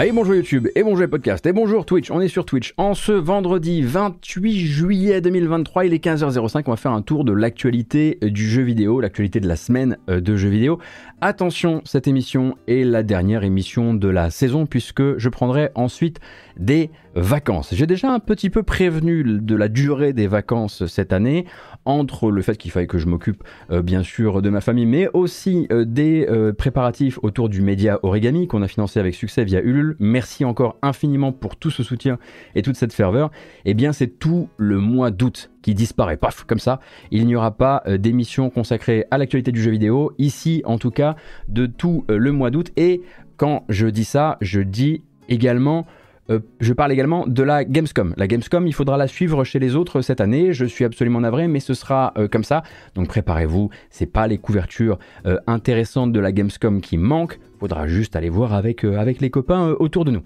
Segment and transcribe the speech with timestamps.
[0.00, 2.12] Allez, bonjour YouTube, et bonjour les podcasts, et bonjour Twitch.
[2.12, 6.62] On est sur Twitch en ce vendredi 28 juillet 2023, il est 15h05.
[6.66, 10.20] On va faire un tour de l'actualité du jeu vidéo, l'actualité de la semaine euh,
[10.20, 10.78] de jeux vidéo.
[11.20, 16.20] Attention, cette émission est la dernière émission de la saison, puisque je prendrai ensuite
[16.58, 17.74] des vacances.
[17.74, 21.46] J'ai déjà un petit peu prévenu de la durée des vacances cette année,
[21.84, 25.08] entre le fait qu'il fallait que je m'occupe euh, bien sûr de ma famille, mais
[25.12, 29.60] aussi euh, des euh, préparatifs autour du média Origami qu'on a financé avec succès via
[29.60, 29.87] Ulule.
[29.98, 32.18] Merci encore infiniment pour tout ce soutien
[32.54, 33.30] et toute cette ferveur.
[33.64, 36.80] Eh bien, c'est tout le mois d'août qui disparaît, paf, comme ça.
[37.10, 41.16] Il n'y aura pas d'émission consacrée à l'actualité du jeu vidéo, ici en tout cas,
[41.48, 42.70] de tout le mois d'août.
[42.76, 43.02] Et
[43.36, 45.86] quand je dis ça, je dis également
[46.30, 48.14] euh, je parle également de la Gamescom.
[48.16, 50.52] La Gamescom, il faudra la suivre chez les autres cette année.
[50.52, 52.62] Je suis absolument navré, mais ce sera euh, comme ça.
[52.94, 53.70] Donc préparez-vous.
[53.90, 57.38] C'est pas les couvertures euh, intéressantes de la Gamescom qui manquent.
[57.58, 60.22] Faudra juste aller voir avec, avec les copains autour de nous.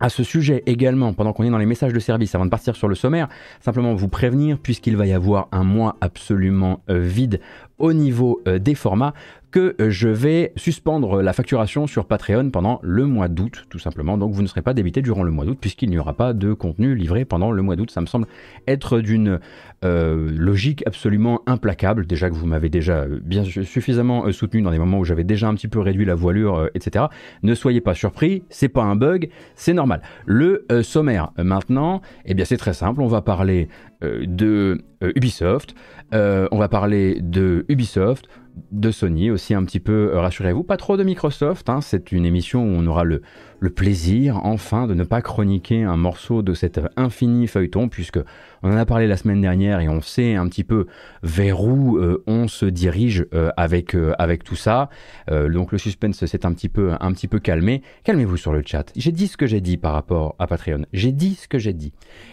[0.00, 2.74] À ce sujet également, pendant qu'on est dans les messages de service, avant de partir
[2.74, 3.28] sur le sommaire,
[3.60, 7.40] simplement vous prévenir, puisqu'il va y avoir un mois absolument vide
[7.78, 9.14] au niveau des formats,
[9.52, 14.18] que euh, je vais suspendre la facturation sur Patreon pendant le mois d'août, tout simplement.
[14.18, 16.54] Donc vous ne serez pas débité durant le mois d'août, puisqu'il n'y aura pas de
[16.54, 17.90] contenu livré pendant le mois d'août.
[17.90, 18.26] Ça me semble
[18.66, 19.38] être d'une
[19.84, 22.06] euh, logique absolument implacable.
[22.06, 25.46] Déjà que vous m'avez déjà bien suffisamment euh, soutenu dans des moments où j'avais déjà
[25.48, 27.04] un petit peu réduit la voilure, etc.
[27.42, 30.02] Ne soyez pas surpris, c'est pas un bug, c'est normal.
[30.24, 33.02] Le sommaire maintenant, eh bien c'est très simple.
[33.02, 33.68] On va parler
[34.00, 35.74] de Ubisoft,
[36.12, 38.28] on va parler de Ubisoft,
[38.70, 41.80] de Sony aussi un petit peu, rassurez-vous, pas trop de Microsoft, hein.
[41.80, 43.22] c'est une émission où on aura le,
[43.62, 48.18] le plaisir enfin de ne pas chroniquer un morceau de cet infini feuilleton, puisque
[48.64, 50.86] on en a parlé la semaine dernière et on sait un petit peu
[51.22, 54.90] vers où euh, on se dirige euh, avec, euh, avec tout ça.
[55.30, 57.82] donc le suspense s'est un petit peu, un petit peu calmé.
[58.02, 58.90] Calmez-vous sur le chat.
[58.96, 60.84] J'ai dit ce que j'ai dit par rapport à Patreon.
[60.92, 61.92] J'ai dit ce que j'ai dit.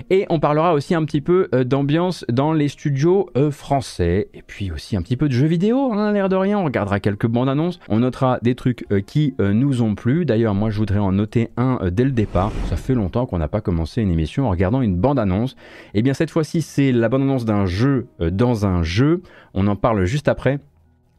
[0.09, 4.95] Et on parlera aussi un petit peu d'ambiance dans les studios français et puis aussi
[4.95, 5.93] un petit peu de jeux vidéo.
[5.93, 6.57] Hein, l'air de rien.
[6.57, 7.79] On regardera quelques bandes annonces.
[7.87, 10.25] On notera des trucs qui nous ont plu.
[10.25, 12.51] D'ailleurs, moi, je voudrais en noter un dès le départ.
[12.69, 15.53] Ça fait longtemps qu'on n'a pas commencé une émission en regardant une bande annonce.
[15.93, 19.21] Et eh bien cette fois-ci, c'est l'abondance d'un jeu euh, dans un jeu.
[19.53, 20.59] On en parle juste après.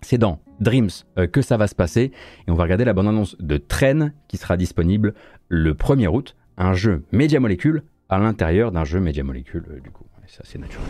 [0.01, 0.89] C'est dans Dreams
[1.19, 2.13] euh, que ça va se passer.
[2.49, 5.15] Et on va regarder la bande-annonce de Train qui sera disponible
[5.49, 6.37] le 1er août.
[6.57, 10.05] Un jeu Media Molecule à l'intérieur d'un jeu Media Molecule, euh, du coup.
[10.27, 10.87] C'est assez naturel.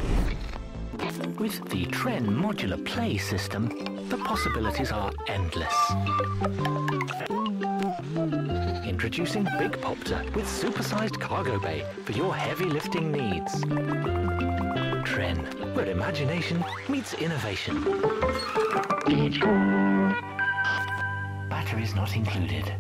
[9.03, 13.65] Introducing Big Popter with supersized cargo bay for your heavy lifting needs.
[15.05, 17.83] Tren, where imagination meets innovation.
[21.49, 22.75] Batteries not included.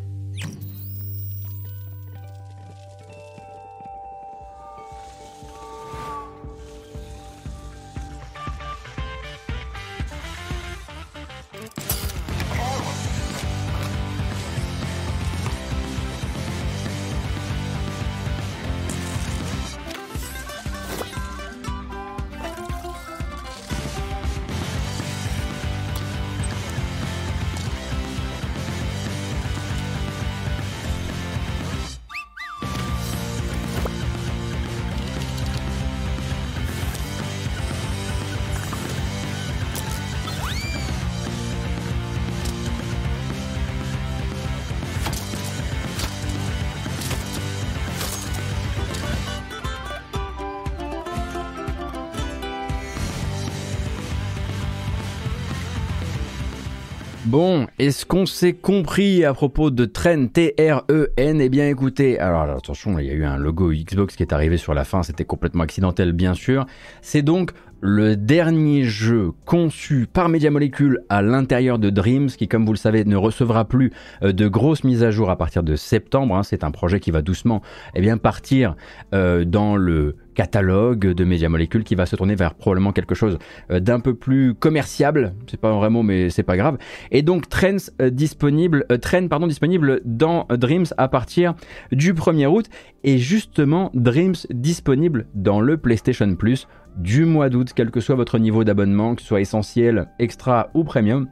[57.31, 62.99] Bon, est-ce qu'on s'est compris à propos de Tren T-R-E-N Eh bien écoutez, alors, attention,
[62.99, 65.63] il y a eu un logo Xbox qui est arrivé sur la fin, c'était complètement
[65.63, 66.67] accidentel bien sûr.
[67.03, 72.67] C'est donc le dernier jeu conçu par Media Molecule à l'intérieur de Dreams, qui comme
[72.67, 73.93] vous le savez ne recevra plus
[74.25, 76.35] euh, de grosses mises à jour à partir de septembre.
[76.35, 76.43] Hein.
[76.43, 77.63] C'est un projet qui va doucement
[77.95, 78.75] eh bien, partir
[79.15, 83.39] euh, dans le catalogue de Media Molecule qui va se tourner vers probablement quelque chose
[83.71, 85.35] euh, d'un peu plus commerciable.
[85.47, 86.79] C'est pas un vrai mot, mais c'est pas grave.
[87.11, 91.53] Et donc Trends disponible, Trend pardon disponible dans Dreams à partir
[91.93, 92.71] du 1er août
[93.05, 96.67] et justement Dreams disponible dans le PlayStation Plus
[96.97, 100.85] du mois d'août, quel que soit votre niveau d'abonnement, que ce soit essentiel, extra ou
[100.85, 101.29] premium.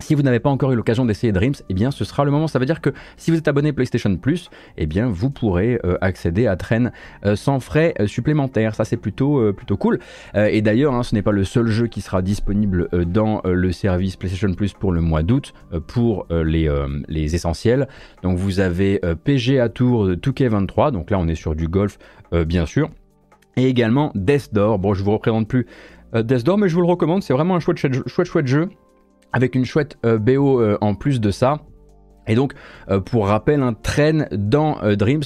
[0.00, 2.46] Si vous n'avez pas encore eu l'occasion d'essayer Dreams, eh bien ce sera le moment.
[2.46, 5.98] Ça veut dire que si vous êtes abonné PlayStation Plus, eh bien vous pourrez euh,
[6.00, 6.90] accéder à Train
[7.24, 8.74] euh, sans frais euh, supplémentaires.
[8.74, 9.98] Ça c'est plutôt plutôt cool.
[10.34, 14.16] et d'ailleurs, hein, ce n'est pas le seul jeu qui sera disponible dans le service
[14.16, 15.52] PlayStation Plus pour le mois d'août
[15.86, 17.88] pour les, essentiels.
[18.22, 20.92] Donc vous avez PG à Tour de 2K23.
[20.92, 21.98] Donc là on est sur du golf
[22.32, 22.90] bien sûr.
[23.56, 24.78] Et également Death Door.
[24.78, 25.66] Bon je vous représente plus
[26.14, 27.22] Death Door, mais je vous le recommande.
[27.22, 28.68] C'est vraiment un chouette, chouette jeu
[29.32, 31.60] avec une chouette euh, BO euh, en plus de ça.
[32.30, 32.52] Et donc,
[32.90, 35.22] euh, pour rappel, un train dans Dreams,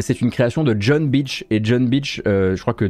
[0.00, 1.44] c'est une création de John Beach.
[1.50, 2.88] Et John Beach, je crois que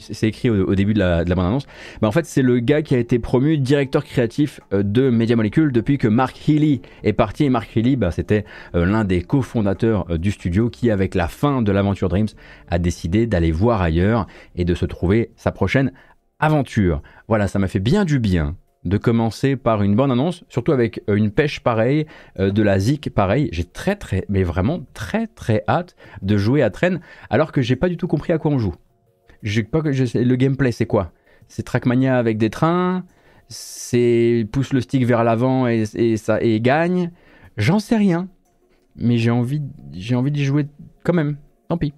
[0.00, 1.66] c'est écrit au, début de la, de la bande-annonce.
[2.02, 5.96] En fait, c'est le gars qui a été promu directeur créatif de Media Molecule depuis
[5.96, 7.44] que Mark Healy est parti.
[7.44, 8.44] Et Mark Healy, bah, c'était
[8.74, 12.28] l'un des cofondateurs du studio qui, avec la fin de l'aventure Dreams,
[12.68, 14.26] a décidé d'aller voir ailleurs
[14.56, 15.90] et de se trouver sa prochaine
[16.38, 17.00] aventure.
[17.28, 21.02] Voilà, ça m'a fait bien du bien de commencer par une bonne annonce, surtout avec
[21.08, 22.06] euh, une pêche pareille,
[22.38, 23.48] euh, de la zik pareil.
[23.52, 27.76] J'ai très très, mais vraiment très très hâte de jouer à Train, alors que j'ai
[27.76, 28.74] pas du tout compris à quoi on joue.
[29.42, 31.12] J'ai pas que je le gameplay c'est quoi?
[31.48, 33.04] C'est Trackmania avec des trains,
[33.48, 35.84] c'est pousse le stick vers l'avant et,
[36.16, 37.10] ça et gagne.
[37.56, 38.28] J'en sais rien,
[38.96, 39.62] mais j'ai envie
[39.92, 40.66] j'ai envie d'y jouer
[41.04, 41.36] quand même.
[41.68, 41.92] Tant pis,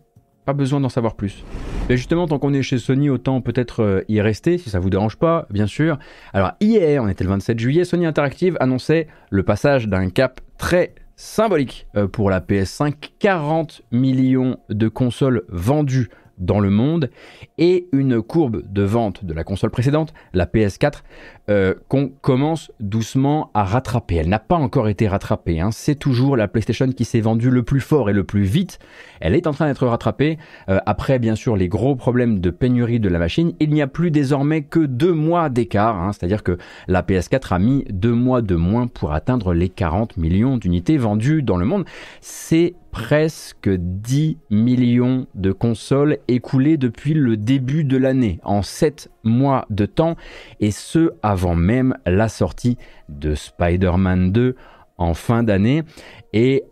[0.44, 1.44] pas besoin d'en savoir plus.
[1.89, 4.91] Mais justement, tant qu'on est chez Sony, autant peut-être euh, y rester, si ça vous
[4.91, 5.99] dérange pas, bien sûr.
[6.33, 10.94] Alors hier, on était le 27 juillet, Sony Interactive annonçait le passage d'un cap très
[11.17, 16.09] symbolique euh, pour la PS5, 40 millions de consoles vendues
[16.43, 17.11] dans le monde
[17.59, 21.03] et une courbe de vente de la console précédente, la PS4,
[21.50, 24.17] euh, qu'on commence doucement à rattraper.
[24.17, 25.61] Elle n'a pas encore été rattrapée.
[25.61, 25.71] Hein.
[25.73, 28.79] C'est toujours la PlayStation qui s'est vendue le plus fort et le plus vite.
[29.21, 30.39] Elle est en train d'être rattrapée.
[30.69, 33.53] Euh, après, bien sûr, les gros problèmes de pénurie de la machine.
[33.61, 36.00] Il n'y a plus désormais que deux mois d'écart.
[36.00, 36.12] Hein.
[36.12, 36.59] C'est-à-dire que
[36.89, 41.43] la PS4 a mis deux mois de moins pour atteindre les 40 millions d'unités vendues
[41.43, 41.85] dans le monde.
[42.21, 49.67] C'est presque 10 millions de consoles écoulées depuis le début de l'année, en 7 mois
[49.71, 50.15] de temps,
[50.61, 52.77] et ce avant même la sortie
[53.09, 54.55] de Spider-Man 2
[54.99, 55.83] en fin d'année.
[56.35, 56.65] Et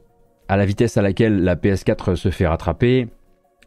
[0.47, 3.09] à la vitesse à laquelle la PS4 se fait rattraper,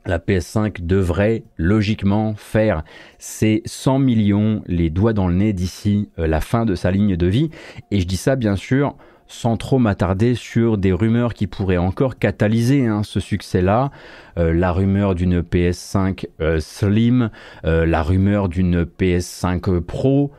[0.05, 2.83] la PS5 devrait logiquement faire
[3.17, 7.15] ses 100 millions les doigts dans le nez d'ici euh, la fin de sa ligne
[7.15, 7.49] de vie.
[7.89, 8.95] Et je dis ça bien sûr
[9.27, 13.91] sans trop m'attarder sur des rumeurs qui pourraient encore catalyser hein, ce succès-là.
[14.37, 17.29] Euh, la rumeur d'une PS5 euh, Slim,
[17.65, 20.31] euh, la rumeur d'une PS5 Pro,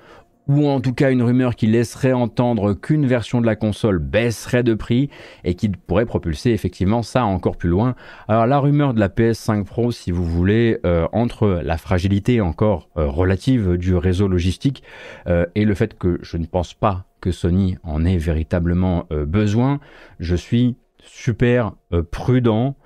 [0.49, 4.62] ou en tout cas une rumeur qui laisserait entendre qu'une version de la console baisserait
[4.62, 5.11] de prix
[5.44, 7.94] et qui pourrait propulser effectivement ça encore plus loin.
[8.29, 10.79] Alors la rumeur de la PS5 Pro, si vous voulez,
[11.12, 14.82] entre la fragilité encore relative du réseau logistique
[15.26, 19.81] et le fait que je ne pense pas que Sony en ait véritablement euh, besoin.
[20.20, 22.76] Je suis super euh, prudent.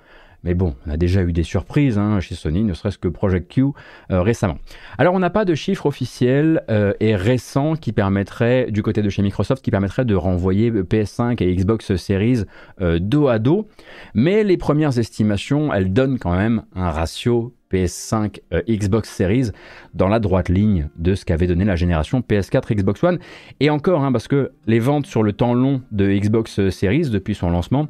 [0.43, 3.51] Mais bon, on a déjà eu des surprises hein, chez Sony, ne serait-ce que Project
[3.51, 3.65] Q
[4.11, 4.57] euh, récemment.
[4.97, 6.63] Alors on n'a pas de chiffres officiels
[6.99, 11.55] et récents qui permettraient, du côté de chez Microsoft, qui permettraient de renvoyer PS5 et
[11.55, 12.43] Xbox Series
[12.79, 13.67] dos à dos.
[14.13, 19.51] Mais les premières estimations, elles donnent quand même un ratio PS5, euh, Xbox Series
[19.93, 23.19] dans la droite ligne de ce qu'avait donné la génération PS4, Xbox One.
[23.59, 27.35] Et encore, hein, parce que les ventes sur le temps long de Xbox Series depuis
[27.35, 27.87] son lancement,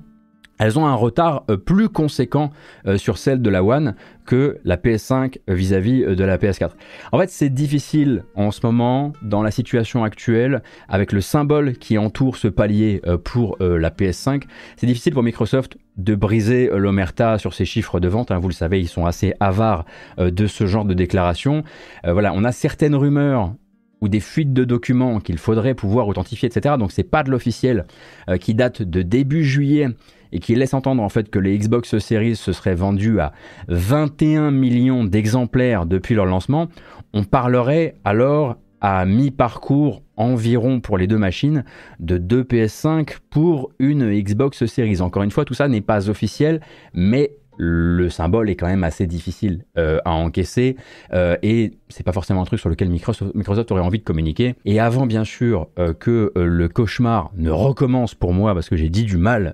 [0.59, 2.51] elles ont un retard euh, plus conséquent
[2.85, 3.95] euh, sur celle de la One
[4.25, 6.71] que la PS5 vis-à-vis de la PS4.
[7.11, 11.98] En fait, c'est difficile en ce moment, dans la situation actuelle, avec le symbole qui
[11.98, 14.43] entoure ce palier pour la PS5,
[14.77, 18.31] c'est difficile pour Microsoft de briser l'omerta sur ces chiffres de vente.
[18.31, 18.39] Hein.
[18.39, 19.86] Vous le savez, ils sont assez avares
[20.17, 21.63] euh, de ce genre de déclaration.
[22.05, 23.53] Euh, voilà, on a certaines rumeurs
[24.01, 26.75] ou des fuites de documents qu'il faudrait pouvoir authentifier, etc.
[26.79, 27.86] Donc c'est pas de l'officiel
[28.29, 29.89] euh, qui date de début juillet
[30.31, 33.33] et qui laisse entendre en fait que les Xbox Series se seraient vendus à
[33.67, 36.67] 21 millions d'exemplaires depuis leur lancement.
[37.13, 41.63] On parlerait alors à mi-parcours environ pour les deux machines
[42.00, 45.01] de 2 PS5 pour une Xbox Series.
[45.01, 46.62] Encore une fois, tout ça n'est pas officiel,
[46.93, 50.78] mais le symbole est quand même assez difficile euh, à encaisser
[51.13, 54.56] euh, et c'est pas forcément un truc sur lequel Microsoft, aurait envie de communiquer.
[54.66, 58.89] Et avant bien sûr euh, que le cauchemar ne recommence pour moi parce que j'ai
[58.89, 59.54] dit du mal,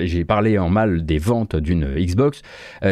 [0.00, 2.42] j'ai parlé en mal des ventes d'une Xbox,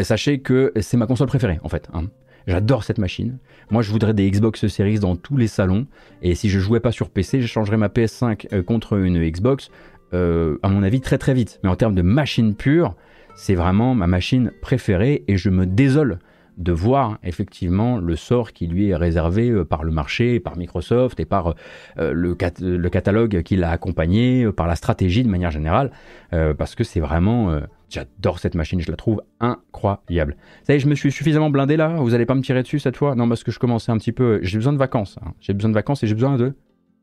[0.02, 1.88] sachez que c'est ma console préférée en fait.
[1.92, 2.04] Hein.
[2.46, 3.38] J'adore cette machine.
[3.70, 5.86] Moi, je voudrais des Xbox Series dans tous les salons.
[6.22, 9.70] Et si je jouais pas sur PC, je changerais ma PS5 euh, contre une Xbox,
[10.12, 11.60] euh, à mon avis, très très vite.
[11.62, 12.94] Mais en termes de machine pure,
[13.34, 15.24] c'est vraiment ma machine préférée.
[15.28, 16.18] Et je me désole
[16.56, 21.18] de voir effectivement le sort qui lui est réservé euh, par le marché, par Microsoft
[21.18, 21.54] et par
[21.98, 25.90] euh, le, le, catalogue qui l'a accompagné, par la stratégie de manière générale,
[26.30, 27.60] parce que c'est vraiment...
[27.88, 30.36] J'adore cette machine, je la trouve incroyable.
[30.64, 32.80] Ça y est, je me suis suffisamment blindé là, vous allez pas me tirer dessus
[32.80, 33.14] cette fois?
[33.14, 34.40] Non, parce que je commençais un petit peu...
[34.42, 35.32] J'ai besoin de vacances, hein.
[35.40, 36.54] j'ai besoin de vacances et j'ai besoin de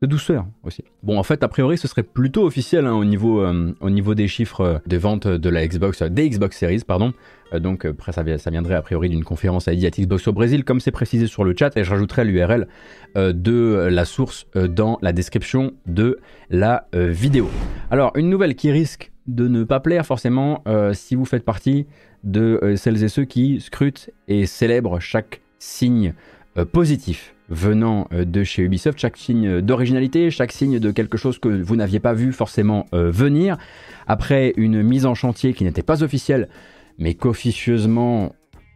[0.02, 0.84] de douceur aussi.
[1.04, 4.14] Bon, en fait, a priori, ce serait plutôt officiel hein, au, niveau, euh, au niveau
[4.14, 7.14] des chiffres de vente de la Xbox, des Xbox Series, pardon.
[7.54, 10.80] Euh, donc, après, ça, viendrait a priori d'une conférence à Idiot Xbox au Brésil, comme
[10.80, 12.66] c'est précisé sur le chat, et je rajouterai l'URL
[13.16, 16.18] euh, de la source dans la description de
[16.50, 17.48] la vidéo.
[17.90, 21.86] Alors, une nouvelle qui risque de ne pas plaire forcément si vous faites partie
[22.24, 26.14] de celles et ceux qui scrutent et célèbrent chaque signe
[26.72, 31.48] positif venant euh, de chez Ubisoft, chaque signe d'originalité, chaque signe de quelque chose que
[31.48, 33.56] vous n'aviez pas vu forcément euh, venir,
[34.08, 36.48] après une mise en chantier qui n'était pas officielle,
[36.98, 38.34] mais qu'officieusement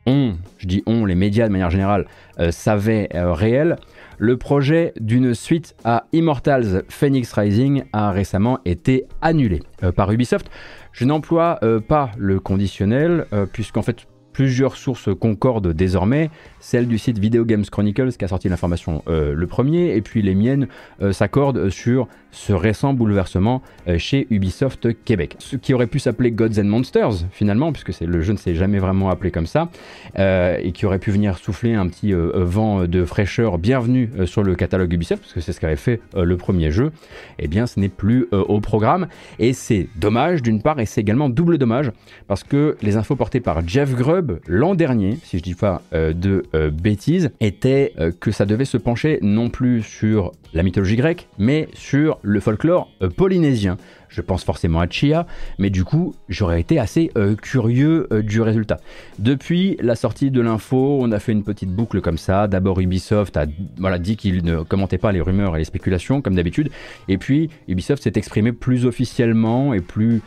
[0.08, 2.06] on, je dis on, les médias de manière générale,
[2.38, 3.76] euh, savaient réel,
[4.18, 9.60] le projet d'une suite à Immortals Phoenix Rising a récemment été annulé
[9.94, 10.48] par Ubisoft.
[10.92, 16.28] Je n'emploie pas le conditionnel, puisqu'en fait plusieurs sources concordent désormais
[16.60, 20.20] celle du site Video Games Chronicles qui a sorti l'information euh, le premier, et puis
[20.20, 20.68] les miennes
[21.00, 25.36] euh, s'accordent sur ce récent bouleversement euh, chez Ubisoft Québec.
[25.38, 28.78] Ce qui aurait pu s'appeler Gods and Monsters finalement, puisque le jeu ne s'est jamais
[28.78, 29.70] vraiment appelé comme ça,
[30.18, 34.92] et qui aurait pu venir souffler un petit vent de fraîcheur bienvenue sur le catalogue
[34.92, 36.92] Ubisoft, parce que c'est ce qu'avait fait le premier jeu,
[37.38, 39.06] eh bien ce n'est plus au programme,
[39.38, 41.90] et c'est dommage d'une part, et c'est également double dommage,
[42.26, 46.44] parce que les infos portées par Jeff Grubb l'an dernier, si je dis pas de
[46.54, 51.28] euh, bêtise était euh, que ça devait se pencher non plus sur la mythologie grecque,
[51.38, 53.76] mais sur le folklore euh, polynésien.
[54.08, 55.26] Je pense forcément à Chia,
[55.58, 57.10] mais du coup, j'aurais été assez
[57.42, 58.78] curieux du résultat.
[59.18, 62.46] Depuis la sortie de l'info, on a fait une petite boucle comme ça.
[62.46, 63.46] D'abord, Ubisoft a
[63.98, 66.70] dit qu'il ne commentait pas les rumeurs et les spéculations, comme d'habitude.
[67.08, 70.22] Et puis, Ubisoft s'est exprimé plus officiellement et plus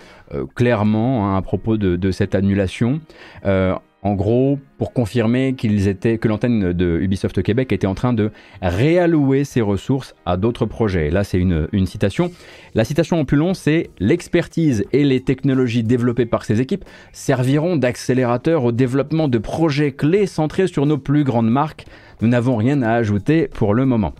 [0.55, 2.99] clairement hein, à propos de, cette annulation.
[4.01, 9.59] En gros, pour confirmer que l'antenne de Ubisoft Québec était en train de réallouer ses
[9.59, 11.09] ressources à d'autres projets.
[11.09, 12.31] Là, c'est une, citation.
[12.75, 17.75] La citation en plus long, c'est L'expertise et les technologies développées par ces équipes serviront
[17.75, 21.85] d'accélérateur au développement de projets clés centrés sur nos plus grandes marques.
[22.21, 24.13] Nous n'avons rien à ajouter pour le moment.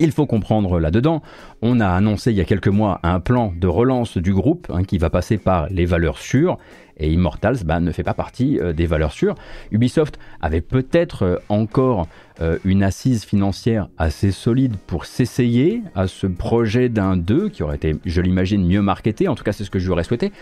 [0.00, 1.22] Il faut comprendre là-dedans,
[1.60, 4.84] on a annoncé il y a quelques mois un plan de relance du groupe hein,
[4.84, 6.56] qui va passer par les valeurs sûres
[6.98, 9.34] et Immortals bah, ne fait pas partie euh, des valeurs sûres.
[9.70, 12.08] Ubisoft avait peut-être euh, encore
[12.40, 17.76] euh, une assise financière assez solide pour s'essayer à ce projet d'un 2 qui aurait
[17.76, 19.28] été, je l'imagine, mieux marketé.
[19.28, 20.32] En tout cas, c'est ce que j'aurais souhaité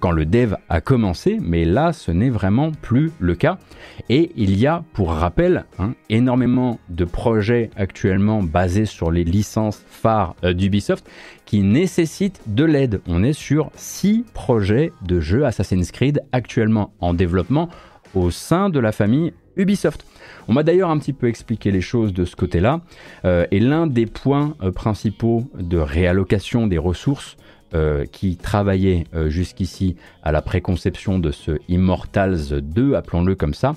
[0.00, 1.38] quand le dev a commencé.
[1.40, 3.58] Mais là, ce n'est vraiment plus le cas.
[4.08, 9.82] Et il y a, pour rappel, hein, énormément de projets actuellement basés sur les licences
[9.88, 11.06] phares d'Ubisoft
[11.50, 13.00] qui nécessite de l'aide.
[13.08, 17.68] On est sur 6 projets de jeux Assassin's Creed actuellement en développement
[18.14, 20.06] au sein de la famille Ubisoft.
[20.46, 22.82] On m'a d'ailleurs un petit peu expliqué les choses de ce côté-là,
[23.24, 27.36] euh, et l'un des points euh, principaux de réallocation des ressources
[27.74, 33.74] euh, qui travaillaient jusqu'ici à la préconception de ce Immortals 2, appelons-le comme ça,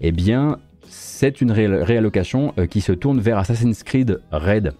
[0.00, 4.74] eh bien c'est une réallocation qui se tourne vers Assassin's Creed Red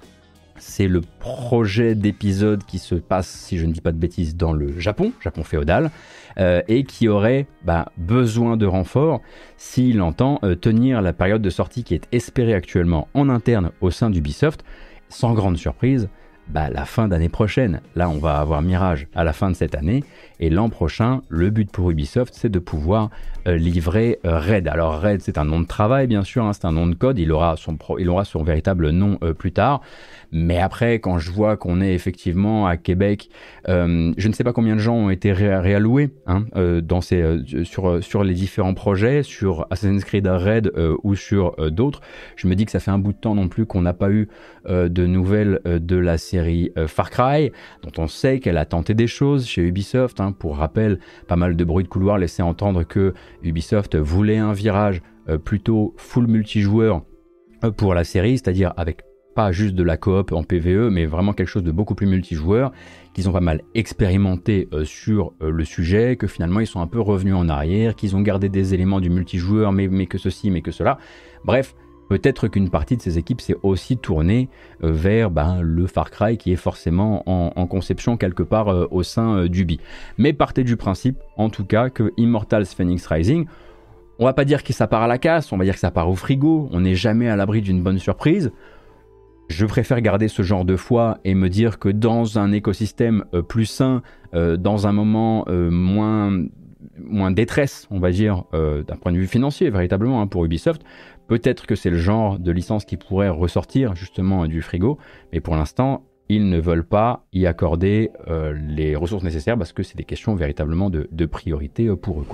[0.59, 4.53] c'est le projet d'épisode qui se passe, si je ne dis pas de bêtises, dans
[4.53, 5.91] le Japon, Japon féodal,
[6.39, 9.21] euh, et qui aurait bah, besoin de renfort
[9.57, 13.91] s'il entend euh, tenir la période de sortie qui est espérée actuellement en interne au
[13.91, 14.65] sein d'Ubisoft.
[15.09, 16.09] Sans grande surprise,
[16.49, 17.81] bah, la fin d'année prochaine.
[17.95, 20.05] Là, on va avoir Mirage à la fin de cette année.
[20.41, 23.11] Et l'an prochain, le but pour Ubisoft, c'est de pouvoir
[23.47, 24.69] euh, livrer euh, Red.
[24.69, 27.19] Alors Red, c'est un nom de travail, bien sûr, hein, c'est un nom de code.
[27.19, 29.83] Il aura son, il aura son véritable nom euh, plus tard.
[30.33, 33.31] Mais après, quand je vois qu'on est effectivement à Québec,
[33.69, 36.45] je ne sais pas combien de gens ont été réalloués hein,
[36.83, 40.73] dans ces, sur, sur les différents projets, sur Assassin's Creed Red
[41.05, 42.01] ou sur d'autres.
[42.35, 44.11] Je me dis que ça fait un bout de temps non plus qu'on n'a pas
[44.11, 44.29] eu
[44.69, 47.53] de nouvelles de la série Far Cry,
[47.83, 50.21] dont on sait qu'elle a tenté des choses chez Ubisoft.
[50.21, 50.26] Hein.
[50.33, 55.03] Pour rappel, pas mal de bruit de couloir laissait entendre que Ubisoft voulait un virage
[55.29, 57.03] euh, plutôt full multijoueur
[57.65, 59.03] euh, pour la série, c'est-à-dire avec
[59.35, 62.73] pas juste de la coop en PVE, mais vraiment quelque chose de beaucoup plus multijoueur,
[63.13, 67.01] qu'ils ont pas mal expérimenté euh, sur le sujet, que finalement ils sont un peu
[67.01, 70.63] revenus en arrière, qu'ils ont gardé des éléments du multijoueur, mais, mais que ceci, mais
[70.63, 70.99] que cela.
[71.45, 71.75] Bref,
[72.09, 74.49] Peut-être qu'une partie de ces équipes s'est aussi tournée
[74.85, 79.03] euh, vers ben, le Far Cry qui est forcément en, conception quelque part euh, au
[79.03, 79.81] sein euh, d'Ubi.
[80.19, 83.47] Mais partez du principe, en tout cas, que Immortals Phoenix Rising,
[84.19, 85.91] on va pas dire que ça part à la casse, on va dire que ça
[85.91, 88.53] part au frigo, on n'est jamais à l'abri d'une bonne surprise.
[89.49, 93.67] Je préfère garder ce genre de foi et me dire que dans un écosystème plus
[93.67, 96.33] sain, dans un moment moins,
[96.99, 100.83] moins détresse, on va dire, d'un point de vue financier, véritablement, hein, pour Ubisoft,
[101.27, 104.99] peut-être que c'est le genre de licence qui pourrait ressortir justement du frigo,
[105.33, 108.11] mais pour l'instant, ils ne veulent pas y accorder
[108.69, 112.27] les ressources nécessaires parce que c'est des questions véritablement de, priorité pour eux.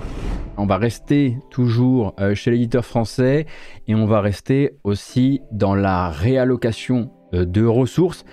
[0.57, 3.45] On va rester toujours chez l'éditeur français
[3.89, 8.25] et on va rester aussi dans la réallocation de ressources.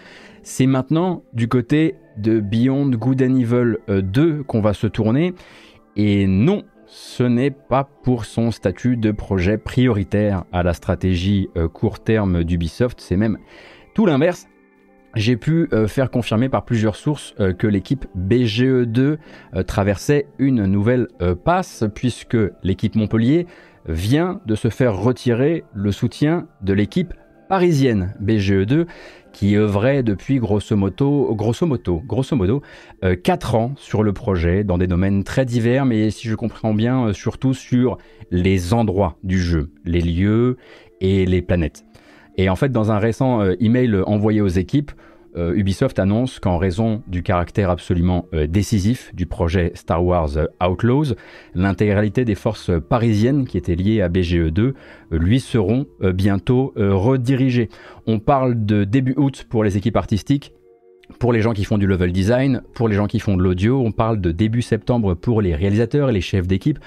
[0.44, 5.34] C'est maintenant du côté de Beyond Good and Evil 2 qu'on va se tourner.
[5.96, 12.00] Et non, ce n'est pas pour son statut de projet prioritaire à la stratégie court
[12.00, 13.38] terme d'Ubisoft, c'est même
[13.94, 14.48] tout l'inverse.
[15.16, 19.18] J'ai pu euh, faire confirmer par plusieurs sources euh, que l'équipe BGE2
[19.56, 21.08] euh, traversait une nouvelle
[21.44, 23.48] passe puisque l'équipe Montpellier
[23.88, 27.14] vient de se faire retirer le soutien de l'équipe
[27.48, 28.86] parisienne BGE2
[29.40, 32.62] qui œuvrait depuis grosso modo, grosso modo
[33.24, 37.14] 4 ans sur le projet dans des domaines très divers mais si je comprends bien
[37.14, 37.98] surtout sur
[38.32, 40.58] les endroits du jeu, les lieux
[41.00, 41.86] et les planètes.
[42.36, 44.92] Et en fait, dans un récent euh, email envoyé aux équipes,
[45.36, 50.30] euh, Ubisoft annonce qu'en raison du caractère absolument euh, décisif du projet Star Wars
[50.62, 51.16] Outlaws,
[51.56, 54.74] l'intégralité des forces parisiennes qui étaient liées à BGE2
[55.12, 57.70] lui seront bientôt redirigées.
[58.06, 60.54] On parle de début août pour les équipes artistiques.
[61.18, 63.82] Pour les gens qui font du level design, pour les gens qui font de l'audio,
[63.84, 66.78] on parle de début septembre pour les réalisateurs et les chefs d'équipe,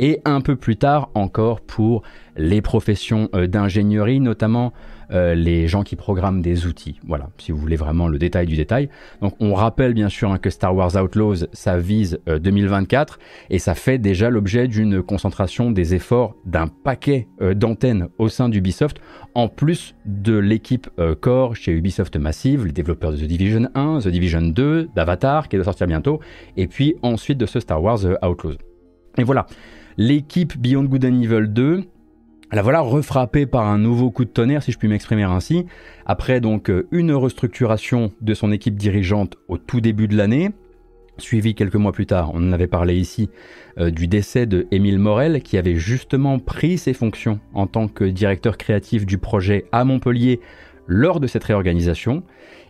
[0.00, 2.02] et un peu plus tard encore pour
[2.36, 4.72] les professions d'ingénierie, notamment
[5.12, 7.00] euh, les gens qui programment des outils.
[7.04, 8.88] Voilà, si vous voulez vraiment le détail du détail.
[9.20, 13.58] Donc on rappelle bien sûr hein, que Star Wars Outlaws, ça vise 2024 euh, et
[13.58, 19.00] ça fait déjà l'objet d'une concentration des efforts d'un paquet euh, d'antennes au sein d'Ubisoft,
[19.34, 20.88] en plus de l'équipe
[21.20, 25.56] core chez Ubisoft Massive, les développeurs de The Division 1, The Division 2, d'Avatar qui
[25.56, 26.20] doit sortir bientôt,
[26.56, 28.56] et puis ensuite de ce Star Wars Outlaws.
[29.18, 29.46] Et voilà,
[30.00, 31.84] l'équipe Beyond Good and Evil 2,
[32.52, 35.66] la voilà refrappée par un nouveau coup de tonnerre, si je puis m'exprimer ainsi,
[36.06, 40.52] après donc euh, une restructuration de son équipe dirigeante au tout début de l'année,
[41.18, 43.28] suivi quelques mois plus tard, on en avait parlé ici,
[43.76, 48.04] euh, du décès de Émile Morel, qui avait justement pris ses fonctions en tant que
[48.04, 50.40] directeur créatif du projet à Montpellier
[50.86, 52.22] lors de cette réorganisation.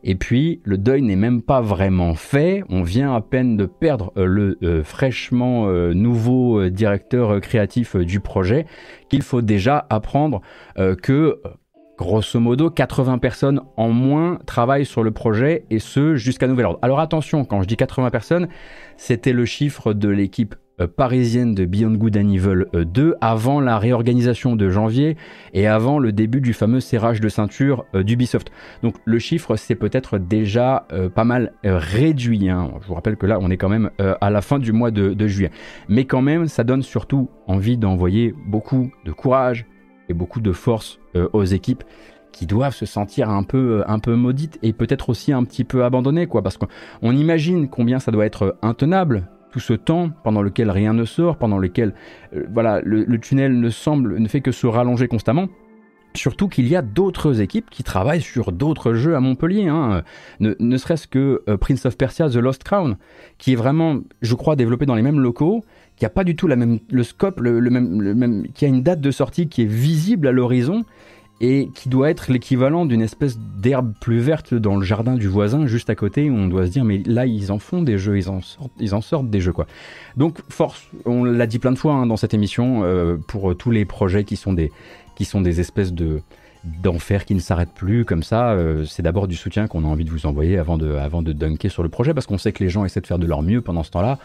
[0.02, 2.64] Et puis, le deuil n'est même pas vraiment fait.
[2.68, 8.20] On vient à peine de perdre euh, le euh, fraîchement euh, nouveau directeur créatif du
[8.20, 8.66] projet,
[9.08, 10.40] qu'il faut déjà apprendre
[11.02, 11.40] que,
[11.98, 16.78] grosso modo, 80 personnes en moins travaillent sur le projet, et ce, jusqu'à nouvel ordre.
[16.82, 18.48] Alors attention, quand je dis 80 personnes,
[18.96, 20.54] c'était le chiffre de l'équipe
[20.86, 25.16] parisienne de Beyond Good and Evil 2 euh, avant la réorganisation de janvier
[25.54, 28.50] et avant le début du fameux serrage de ceinture euh, d'Ubisoft.
[28.82, 32.48] Donc le chiffre c'est peut-être déjà pas mal réduit.
[32.48, 32.70] Hein.
[32.82, 35.14] Je vous rappelle que là on est quand même à la fin du mois de,
[35.14, 35.50] de, juillet.
[35.88, 39.66] Mais quand même ça donne surtout envie d'envoyer beaucoup de courage
[40.08, 40.98] et beaucoup de force
[41.32, 41.84] aux équipes
[42.32, 45.84] qui doivent se sentir un peu, un peu maudites et peut-être aussi un petit peu
[45.84, 50.70] abandonnées, quoi, parce qu'on imagine combien ça doit être intenable tout ce temps pendant lequel
[50.70, 51.94] rien ne sort, pendant lequel
[52.34, 55.48] euh, voilà, le, tunnel ne semble ne fait que se rallonger constamment.
[56.14, 60.02] Surtout qu'il y a d'autres équipes qui travaillent sur d'autres jeux à Montpellier, hein.
[60.40, 62.96] ne, serait-ce que euh, Prince of Persia The Lost Crown,
[63.38, 65.62] qui est vraiment, je crois, développé dans les mêmes locaux,
[65.94, 69.00] qui a pas du tout la même, le scope, le, même, qui a une date
[69.00, 70.84] de sortie qui est visible à l'horizon
[71.40, 75.66] et qui doit être l'équivalent d'une espèce d'herbe plus verte dans le jardin du voisin
[75.66, 78.18] juste à côté où on doit se dire mais là ils en font des jeux,
[78.18, 79.66] ils en sortent, ils en sortent des jeux quoi.
[80.16, 83.70] Donc force, on l'a dit plein de fois hein, dans cette émission euh, pour tous
[83.70, 84.70] les projets qui sont des
[85.16, 86.20] qui sont des espèces de
[86.64, 90.04] d'enfer qui ne s'arrêtent plus comme ça, euh, c'est d'abord du soutien qu'on a envie
[90.04, 92.62] de vous envoyer avant de, avant de dunker sur le projet parce qu'on sait que
[92.62, 94.18] les gens essaient de faire de leur mieux pendant ce temps-là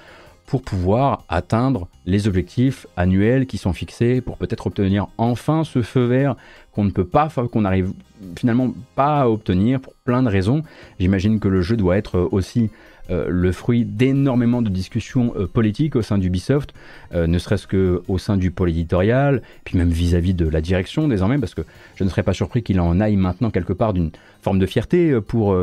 [0.45, 6.05] pour pouvoir atteindre les objectifs annuels qui sont fixés, pour peut-être obtenir enfin ce feu
[6.05, 6.35] vert
[6.71, 7.93] qu'on ne peut pas, qu'on n'arrive
[8.37, 10.61] finalement pas à obtenir pour plein de raisons.
[10.99, 12.69] J'imagine que le jeu doit être aussi
[13.11, 16.73] euh, le fruit d'énormément de discussions euh, politiques au sein d'Ubisoft,
[17.13, 21.37] euh, ne serait-ce qu'au sein du pôle éditorial, puis même vis-à-vis de la direction désormais,
[21.37, 21.61] parce que
[21.95, 24.09] je ne serais pas surpris qu'il en aille maintenant quelque part d'une
[24.41, 25.55] forme de fierté pour,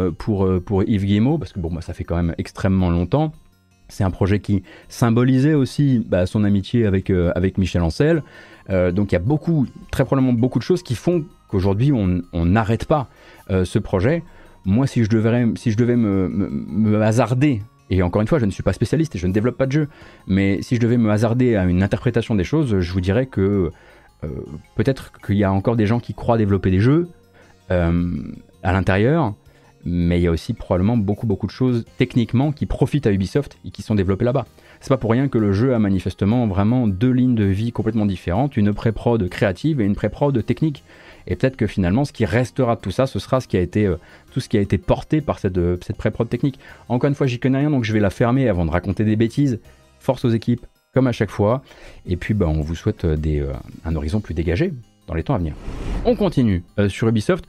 [0.86, 3.32] Yves Guillemot, parce que bon, moi, ça fait quand même extrêmement longtemps.
[3.92, 8.22] C'est un projet qui symbolisait aussi bah, son amitié avec, avec Michel Ancel.
[8.70, 12.44] Euh, donc il y a beaucoup, très probablement beaucoup de choses qui font qu'aujourd'hui on
[12.44, 13.08] n'arrête pas
[13.50, 14.22] euh, ce projet.
[14.64, 19.16] Moi, si je devais, me, hasarder Et encore une fois, je ne suis pas spécialiste
[19.16, 19.88] et je ne développe pas de jeu.
[20.28, 23.72] Mais si je devais me hasarder à une interprétation des choses, je vous dirais que
[24.22, 24.28] euh,
[24.76, 27.08] peut-être qu'il y a encore des gens qui croient développer des jeux
[27.72, 28.12] euh,
[28.62, 29.34] à l'intérieur,
[29.84, 33.58] mais il y a aussi probablement beaucoup beaucoup de choses techniquement qui profitent à Ubisoft
[33.64, 34.46] et qui sont développées là-bas.
[34.80, 38.06] C'est pas pour rien que le jeu a manifestement vraiment deux lignes de vie complètement
[38.06, 40.82] différentes, une pré-prod créative et une pré-prod technique.
[41.28, 43.96] Et peut-être que finalement, ce qui restera de tout ça, ce sera euh,
[44.32, 46.58] tout ce qui a été porté par cette, cette pré-prod technique.
[46.88, 49.14] Encore une fois, j'y connais rien, donc je vais la fermer avant de raconter des
[49.14, 49.60] bêtises.
[50.00, 51.62] Force aux équipes, comme à chaque fois.
[52.06, 53.52] Et puis, bah, on vous souhaite euh, euh,
[53.84, 54.72] un horizon plus dégagé
[55.06, 55.54] dans les temps à venir.
[56.04, 57.44] On continue euh, sur Ubisoft.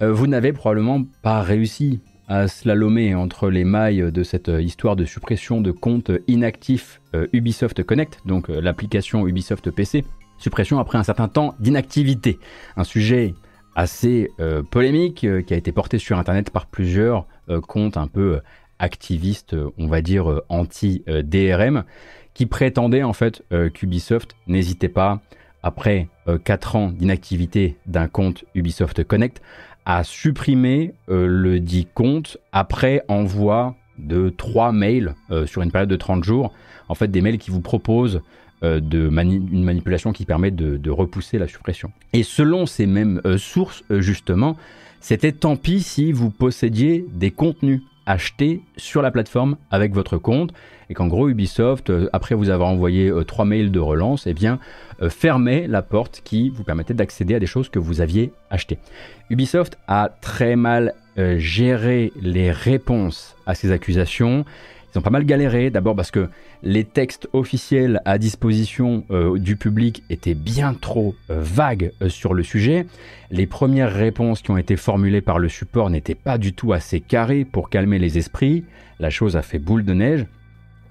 [0.00, 5.60] Vous n'avez probablement pas réussi à slalomer entre les mailles de cette histoire de suppression
[5.60, 7.00] de comptes inactifs
[7.32, 10.04] Ubisoft Connect, donc l'application Ubisoft PC.
[10.38, 12.38] Suppression après un certain temps d'inactivité.
[12.76, 13.34] Un sujet
[13.74, 14.30] assez
[14.70, 17.26] polémique qui a été porté sur Internet par plusieurs
[17.66, 18.40] comptes un peu
[18.78, 21.84] activistes, on va dire anti-DRM,
[22.36, 25.22] qui prétendait en fait euh, qu'Ubisoft n'hésitait pas,
[25.62, 26.08] après
[26.44, 29.40] 4 euh, ans d'inactivité d'un compte Ubisoft Connect,
[29.86, 35.14] à supprimer euh, le dit compte après envoi de 3 mails
[35.46, 36.52] sur une période de 30 jours.
[36.90, 38.20] En fait, des mails qui vous proposent
[38.60, 41.90] de une manipulation qui permet de, repousser la suppression.
[42.12, 44.58] Et selon ces mêmes sources, justement,
[45.00, 50.52] c'était tant pis si vous possédiez des contenus achetés sur la plateforme avec votre compte
[50.88, 54.34] et qu'en gros Ubisoft, euh, après vous avoir envoyé euh, trois mails de relance, eh
[54.34, 54.58] bien
[55.02, 58.78] euh, fermait la porte qui vous permettait d'accéder à des choses que vous aviez achetées.
[59.30, 60.94] Ubisoft a très mal
[61.38, 64.44] géré les réponses à ces accusations.
[64.96, 66.30] Ils ont pas mal galéré, d'abord parce que
[66.62, 69.04] les textes officiels à disposition
[69.34, 72.86] du public étaient bien trop vagues sur le sujet.
[73.30, 77.00] Les premières réponses qui ont été formulées par le support n'étaient pas du tout assez
[77.00, 78.64] carrées pour calmer les esprits.
[78.98, 80.24] La chose a fait boule de neige.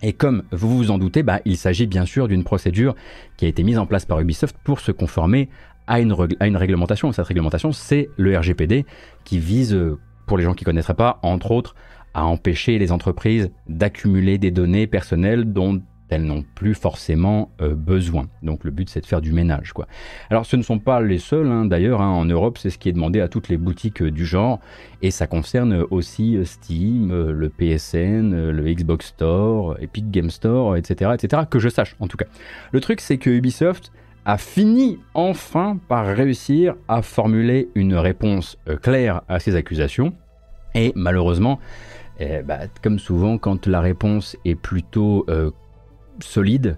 [0.03, 2.93] Et comme vous vous en doutez, bah, il s'agit bien sûr d'une procédure
[3.37, 5.49] qui a été mise en place par Ubisoft pour se conformer
[5.87, 7.11] à une, à une réglementation.
[7.11, 8.85] Cette réglementation, c'est le RGPD
[9.23, 11.73] qui vise, euh, pour les gens qui ne connaîtraient pas, entre autres,
[12.15, 18.27] à empêcher les entreprises d'accumuler des données personnelles dont elles n'ont plus forcément euh, besoin.
[18.41, 19.73] Donc le but c'est de faire du ménage.
[19.73, 19.87] Quoi.
[20.29, 21.65] Alors ce ne sont pas les seuls, hein.
[21.65, 24.25] d'ailleurs hein, en Europe c'est ce qui est demandé à toutes les boutiques euh, du
[24.25, 24.59] genre,
[25.01, 31.11] et ça concerne aussi euh, Steam, le PSN, le Xbox Store, Epic Game Store, etc.,
[31.15, 32.27] etc., que je sache en tout cas.
[32.71, 33.91] Le truc c'est que Ubisoft
[34.25, 40.13] a fini enfin par réussir à formuler une réponse claire à ces accusations,
[40.75, 41.59] et malheureusement,
[42.19, 45.25] eh bah, comme souvent quand la réponse est plutôt
[46.19, 46.77] solide,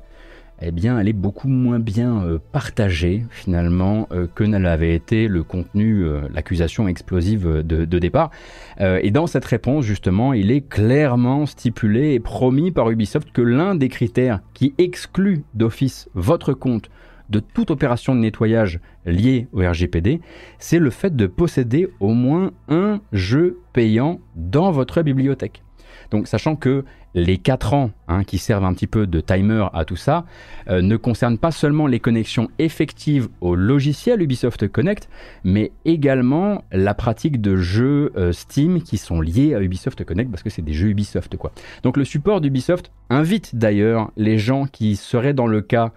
[0.59, 5.43] eh elle est beaucoup moins bien euh, partagée finalement euh, que ne l'avait été le
[5.43, 8.31] contenu, euh, l'accusation explosive de, de départ.
[8.79, 13.75] et dans cette réponse, justement, il est clairement stipulé et promis par Ubisoft que l'un
[13.75, 16.89] des critères qui exclut d'office votre compte
[17.29, 20.21] de toute opération de nettoyage liée au RGPD,
[20.59, 25.63] c'est le fait de posséder au moins un jeu payant dans votre bibliothèque.
[26.11, 29.85] Donc sachant que les 4 ans hein, qui servent un petit peu de timer à
[29.85, 30.25] tout ça
[30.69, 35.09] euh, ne concernent pas seulement les connexions effectives au logiciel Ubisoft Connect,
[35.43, 40.43] mais également la pratique de jeux euh, Steam qui sont liés à Ubisoft Connect parce
[40.43, 41.51] que c'est des jeux Ubisoft quoi.
[41.83, 45.91] Donc le support d'Ubisoft invite d'ailleurs les gens qui seraient dans le cas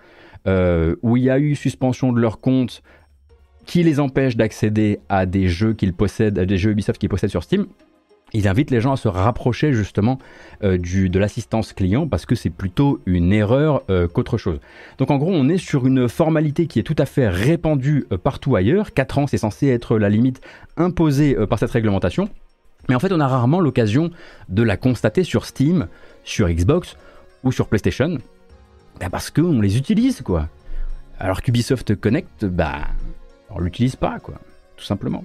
[0.47, 2.83] euh, où il y a eu suspension de leur compte
[3.67, 7.31] qui les empêche d'accéder à des jeux qu'ils possèdent, à des jeux Ubisoft qu'ils possèdent
[7.31, 7.67] sur Steam
[8.33, 10.19] il invite les gens à se rapprocher justement
[10.63, 14.61] euh, du, de l'assistance client parce que c'est plutôt une erreur euh, qu'autre chose.
[14.99, 18.55] Donc en gros, on est sur une formalité qui est tout à fait répandue partout
[18.55, 18.93] ailleurs.
[18.95, 20.41] 4 ans, c'est censé être la limite
[20.77, 22.29] imposée par cette réglementation.
[22.89, 24.11] Mais en fait, on a rarement l'occasion
[24.49, 25.89] de la constater sur Steam,
[26.25, 26.97] sur Xbox
[27.45, 28.19] ou sur PlayStation.
[29.01, 30.49] Bah, parce qu'on les utilise, quoi.
[31.19, 32.89] Alors qu'Ubisoft Connect, bah,
[33.49, 34.35] on l'utilise pas, quoi.
[34.77, 35.25] Tout simplement.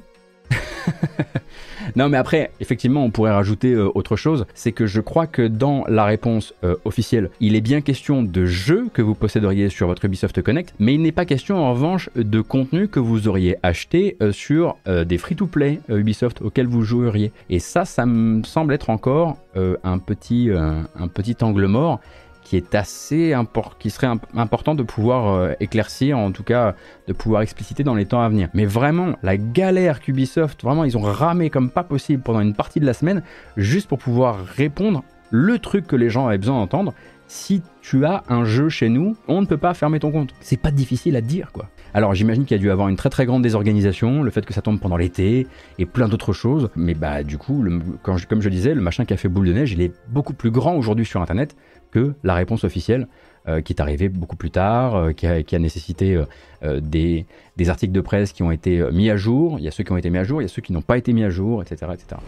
[1.95, 4.45] non, mais après, effectivement, on pourrait rajouter euh, autre chose.
[4.53, 8.45] C'est que je crois que dans la réponse euh, officielle, il est bien question de
[8.45, 12.09] jeux que vous posséderiez sur votre Ubisoft Connect, mais il n'est pas question en revanche
[12.15, 17.31] de contenu que vous auriez acheté euh, sur des free-to-play Ubisoft auxquels vous joueriez.
[17.49, 21.99] Et ça, ça me semble être encore un, petit, un petit angle mort
[22.45, 23.35] qui est assez
[23.79, 26.75] qui serait important de pouvoir euh, éclaircir, en tout cas
[27.07, 28.47] de pouvoir expliciter dans les temps à venir.
[28.53, 32.79] Mais vraiment, la galère qu'Ubisoft, vraiment, ils ont ramé comme pas possible pendant une partie
[32.79, 33.23] de la semaine,
[33.57, 36.93] juste pour pouvoir répondre le truc que les gens avaient besoin d'entendre.
[37.27, 40.35] Si tu as un jeu chez nous, on ne peut pas fermer ton compte.
[40.39, 41.69] C'est pas difficile à dire, quoi.
[41.95, 44.53] Alors j'imagine qu'il y a dû avoir une très très grande désorganisation, le fait que
[44.53, 45.47] ça tombe pendant l'été
[45.79, 46.69] et plein d'autres choses.
[46.75, 47.63] Mais bah du coup,
[48.03, 50.51] comme je disais, le machin qui a fait boule de neige, il est beaucoup plus
[50.51, 51.55] grand aujourd'hui sur Internet
[51.95, 53.07] que la réponse officielle.
[53.47, 56.19] Euh, qui est arrivée beaucoup plus tard, euh, qui, a, nécessité
[56.63, 57.27] euh, des,
[57.69, 59.59] articles de presse qui ont été mis à jour.
[59.59, 60.73] Il y a ceux qui ont été mis à jour, il y a ceux qui
[60.73, 62.19] n'ont pas été mis à jour, etc., etc.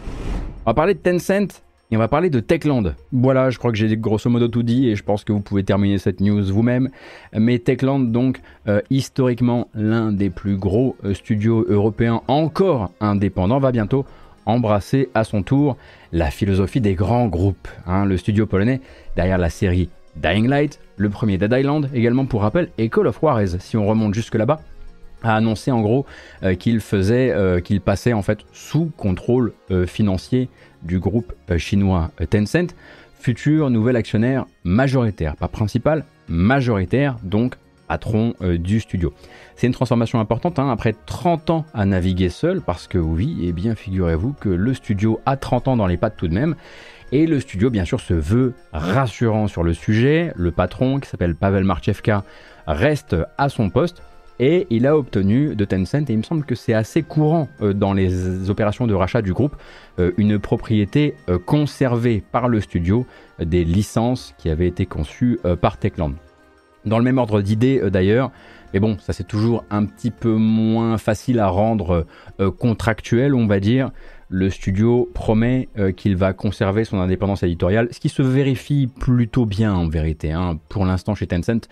[0.64, 2.94] On va parler de Tencent et on va parler de Techland.
[3.10, 5.64] Voilà, je crois que j'ai grosso modo tout dit et je pense que vous pouvez
[5.64, 6.88] terminer cette news vous-même.
[7.34, 8.40] Mais Techland, donc,
[8.88, 14.06] historiquement l'un des plus gros studios européens encore indépendants, va bientôt
[14.48, 15.76] embrasser à son tour
[16.12, 17.68] la philosophie des grands groupes.
[17.86, 18.04] Hein.
[18.04, 18.80] le studio polonais
[19.14, 23.20] derrière la série Dying Light, le premier Dead Island également pour rappel, et Call of
[23.20, 24.60] Juarez si on remonte jusque là-bas
[25.22, 26.06] a annoncé en gros
[26.44, 27.34] euh, qu'il faisait,
[27.64, 29.52] qu'il passait en fait sous contrôle
[29.86, 30.48] financier
[30.82, 32.74] du groupe euh, chinois euh, Tencent,
[33.18, 37.54] futur nouvel actionnaire majoritaire, pas principal, majoritaire, donc
[37.88, 39.12] patron euh, du studio.
[39.56, 43.48] C'est une transformation importante, hein, après 30 ans à naviguer seul, parce que oui, et
[43.48, 46.54] eh bien figurez-vous que le studio a 30 ans dans les pattes tout de même,
[47.10, 51.34] et le studio bien sûr se veut rassurant sur le sujet, le patron qui s'appelle
[51.34, 52.22] Pavel Marchevka
[52.66, 54.02] reste à son poste,
[54.40, 57.72] et il a obtenu de Tencent, et il me semble que c'est assez courant euh,
[57.72, 59.56] dans les opérations de rachat du groupe,
[59.98, 61.14] euh, une propriété
[61.46, 63.06] conservée par le studio
[63.40, 66.14] des licences qui avaient été conçues par Techland.
[66.88, 68.30] Dans le même ordre d'idées d'ailleurs,
[68.72, 72.06] mais bon, ça c'est toujours un petit peu moins facile à rendre
[72.58, 73.90] contractuel, on va dire.
[74.30, 79.72] Le studio promet qu'il va conserver son indépendance éditoriale, ce qui se vérifie plutôt bien
[79.72, 80.32] en vérité.
[80.32, 80.58] Hein.
[80.68, 81.66] Pour l'instant chez Tencent,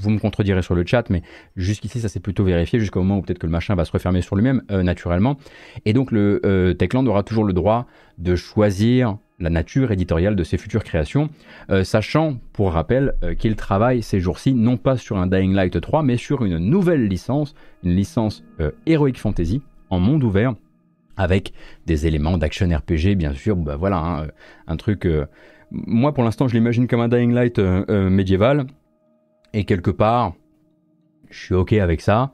[0.00, 1.22] vous me contredirez sur le chat, mais
[1.56, 4.22] jusqu'ici, ça s'est plutôt vérifié jusqu'au moment où peut-être que le machin va se refermer
[4.22, 5.36] sur lui-même, euh, naturellement.
[5.84, 7.86] Et donc, le euh, Techland aura toujours le droit
[8.18, 11.30] de choisir la nature éditoriale de ses futures créations,
[11.70, 16.02] euh, sachant, pour rappel, qu'il travaille ces jours-ci non pas sur un Dying Light 3,
[16.02, 18.44] mais sur une nouvelle licence, une licence
[18.86, 20.54] Heroic Fantasy en monde ouvert,
[21.16, 21.52] avec
[21.86, 23.56] des éléments d'action RPG, bien sûr.
[23.56, 24.26] Bah voilà, hein,
[24.66, 25.08] un truc.
[25.70, 28.66] moi, pour l'instant, je l'imagine comme un Dying Light médiéval
[29.52, 30.34] et quelque part,
[31.30, 32.32] je suis ok avec ça,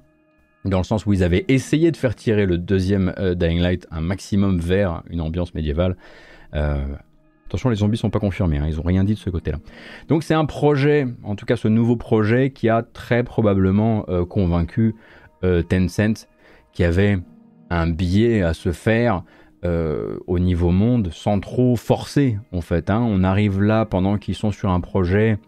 [0.65, 3.87] dans le sens où ils avaient essayé de faire tirer le deuxième euh, Dying Light
[3.91, 5.97] un maximum vers une ambiance médiévale.
[6.55, 6.85] Euh,
[7.47, 9.59] attention, les zombies sont pas confirmés, hein, ils ont rien dit de ce côté-là.
[10.09, 14.25] Donc c'est un projet, en tout cas ce nouveau projet, qui a très probablement euh,
[14.25, 14.95] convaincu
[15.69, 16.27] Tencent,
[16.73, 17.19] qui avait
[17.71, 19.23] un billet à se faire
[20.27, 22.89] au niveau monde sans trop forcer en fait.
[22.89, 23.01] Hein.
[23.05, 25.39] On arrive là pendant qu'ils sont sur un projet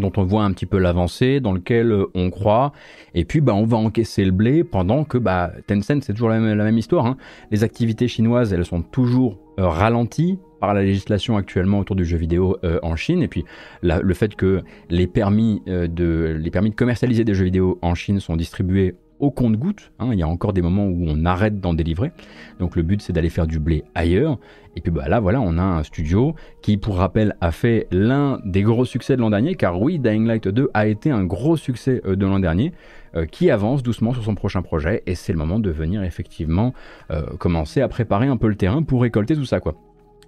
[0.00, 2.72] dont on voit un petit peu l'avancée, dans lequel euh, on croit,
[3.14, 6.38] et puis bah, on va encaisser le blé pendant que bah, Tencent, c'est toujours la
[6.38, 7.06] même, histoire.
[7.06, 7.16] Hein.
[7.50, 12.16] Les activités chinoises, elles sont toujours euh, ralenties par la législation actuellement autour du jeu
[12.16, 13.44] vidéo euh, en Chine, et puis
[13.82, 18.20] le fait que les permis, de, les permis de commercialiser des jeux vidéo en Chine
[18.20, 19.92] sont distribués au compte-goutte.
[19.98, 20.10] Hein.
[20.12, 22.12] il y a encore des moments où on arrête d'en délivrer.
[22.58, 24.38] Donc le but c'est d'aller faire du blé ailleurs.
[24.76, 28.40] Et puis bah là voilà, on a un studio qui pour rappel a fait l'un
[28.44, 31.56] des gros succès de l'an dernier, car oui, Dying Light 2 a été un gros
[31.56, 32.72] succès euh, de l'an dernier,
[33.14, 35.02] euh, qui avance doucement sur son prochain projet.
[35.06, 36.74] Et c'est le moment de venir effectivement
[37.10, 39.76] euh, commencer à préparer un peu le terrain pour récolter tout ça quoi.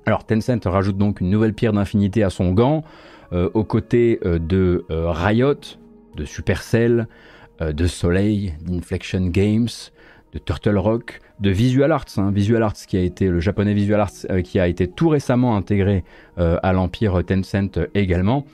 [0.07, 2.83] Alors Tencent rajoute donc une nouvelle pierre d'infinité à son gant,
[3.31, 5.77] aux côtés de Riot,
[6.17, 7.09] de Supercell,
[7.61, 9.69] de Soleil, d'Inflection Games,
[10.33, 12.19] de Turtle Rock, de Visual Arts.
[12.19, 12.31] Hein.
[12.33, 15.57] Visual Arts qui a été le japonais Visual Arts euh, qui a été tout récemment
[15.57, 16.05] intégré
[16.39, 18.45] euh, à l'empire Tencent également.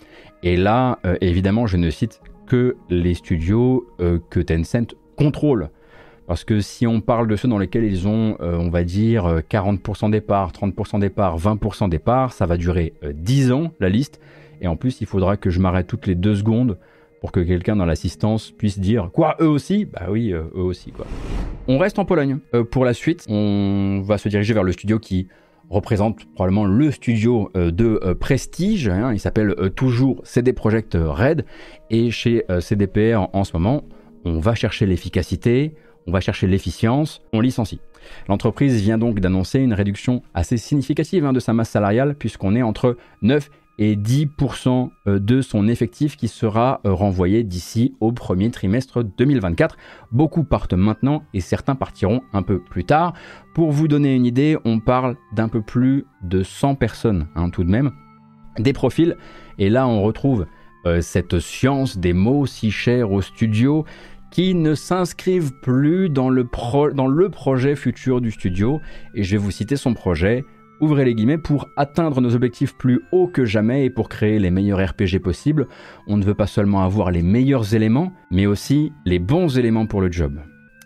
[0.42, 3.86] Et là, évidemment, je ne cite que les studios
[4.28, 5.70] que Tencent contrôle.
[6.26, 10.10] Parce que si on parle de ceux dans lesquels ils ont, on va dire, 40%
[10.10, 14.20] des parts, 30% des parts, 20% des parts, ça va durer 10 ans, la liste.
[14.60, 16.76] Et en plus, il faudra que je m'arrête toutes les deux secondes
[17.24, 19.86] pour que quelqu'un dans l'assistance puisse dire quoi eux aussi?
[19.86, 21.06] Bah oui euh, eux aussi quoi
[21.68, 24.98] on reste en Pologne euh, pour la suite on va se diriger vers le studio
[24.98, 25.28] qui
[25.70, 29.10] représente probablement le studio euh, de prestige hein.
[29.14, 31.46] il s'appelle toujours CD Projekt Red
[31.88, 33.84] et chez CDPR en ce moment
[34.26, 35.72] on va chercher l'efficacité
[36.06, 37.80] on va chercher l'efficience, on licencie.
[38.28, 42.62] L'entreprise vient donc d'annoncer une réduction assez significative hein, de sa masse salariale, puisqu'on est
[42.62, 48.50] entre 9 et 10% euh, de son effectif qui sera euh, renvoyé d'ici au premier
[48.50, 49.76] trimestre 2024.
[50.12, 53.14] Beaucoup partent maintenant et certains partiront un peu plus tard.
[53.54, 57.64] Pour vous donner une idée, on parle d'un peu plus de 100 personnes hein, tout
[57.64, 57.92] de même.
[58.58, 59.16] Des profils,
[59.58, 60.46] et là on retrouve
[60.86, 63.84] euh, cette science des mots si chers au studio
[64.30, 66.48] qui ne s'inscrivent plus dans le,
[66.92, 68.80] dans le projet futur du studio.
[69.14, 70.44] Et je vais vous citer son projet
[70.84, 74.50] ouvrez les guillemets, pour atteindre nos objectifs plus haut que jamais et pour créer les
[74.50, 75.66] meilleurs RPG possibles,
[76.06, 80.00] on ne veut pas seulement avoir les meilleurs éléments, mais aussi les bons éléments pour
[80.00, 80.40] le job.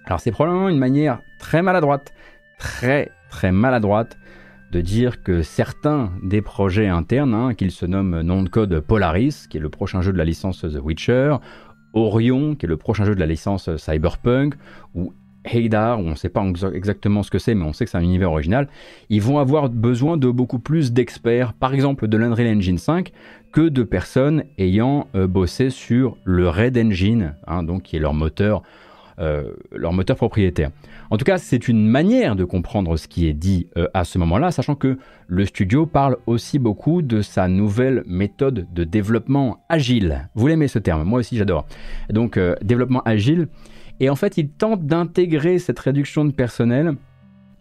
[0.07, 2.15] Alors c'est probablement une manière très maladroite,
[2.59, 4.17] très très maladroite,
[4.73, 9.47] de dire que certains des projets internes, hein, qu'ils se nomment nom de code Polaris,
[9.49, 11.37] qui est le prochain jeu de la licence The Witcher,
[11.95, 14.55] Orion, qui est le prochain jeu de la licence Cyberpunk,
[14.95, 15.13] ou
[15.53, 18.03] Heydar, on ne sait pas exactement ce que c'est, mais on sait que c'est un
[18.03, 18.69] univers original,
[19.09, 23.13] ils vont avoir besoin de beaucoup plus d'experts, par exemple de l'Unreal Engine 5,
[23.53, 28.15] que de personnes ayant euh, bossé sur le Red Engine, hein, donc qui est leur
[28.15, 28.63] moteur,
[29.19, 30.71] euh, leur moteur propriétaire.
[31.11, 34.19] En tout cas, c'est une manière de comprendre ce qui est dit euh, à ce
[34.19, 40.29] moment-là, sachant que le studio parle aussi beaucoup de sa nouvelle méthode de développement agile.
[40.35, 41.67] Vous l'aimez ce terme, moi aussi j'adore.
[42.11, 43.49] Donc développement agile,
[44.01, 46.95] et en fait, il tente d'intégrer cette réduction de personnel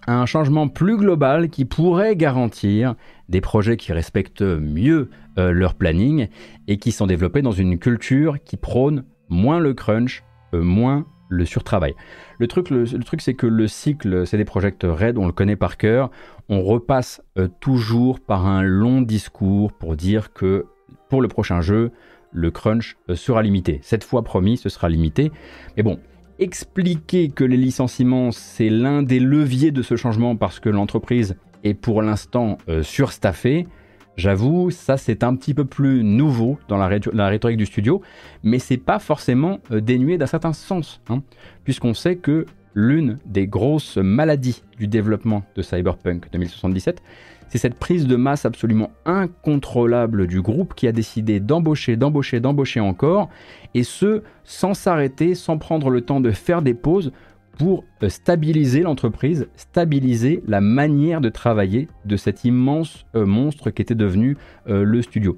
[0.05, 2.95] à un changement plus global qui pourrait garantir
[3.27, 6.29] des projets qui respectent mieux euh, leur planning
[6.67, 10.23] et qui sont développés dans une culture qui prône moins le crunch,
[10.53, 11.93] euh, moins le surtravail.
[12.39, 15.75] Le truc, le, truc c'est que le cycle CD Projekt Red, on le connaît par
[15.75, 16.09] cœur,
[16.47, 20.67] on repasse euh, toujours par un long discours pour dire que
[21.09, 21.91] pour le prochain jeu,
[22.31, 23.79] le crunch sera limité.
[23.81, 25.31] Cette fois promis, ce sera limité.
[25.75, 25.99] Mais bon,
[26.39, 31.73] expliquer que les licenciements, c'est l'un des leviers de ce changement parce que l'entreprise est
[31.73, 33.67] pour l'instant euh, surstaffée,
[34.15, 38.01] j'avoue, ça c'est un petit peu plus nouveau dans la, rhétorique du studio,
[38.43, 41.21] mais c'est pas forcément euh, dénué d'un certain sens, hein,
[41.63, 47.01] puisqu'on sait que l'une des grosses maladies du développement de Cyberpunk 2077,
[47.49, 52.79] c'est cette prise de masse absolument incontrôlable du groupe qui a décidé d'embaucher, d'embaucher, d'embaucher
[52.79, 53.29] encore,
[53.73, 57.11] et ce, sans s'arrêter, sans prendre le temps de faire des pauses
[57.57, 63.81] pour euh, stabiliser l'entreprise, stabiliser la manière de travailler de cet immense euh, monstre qui
[63.81, 65.37] était devenu euh, le studio.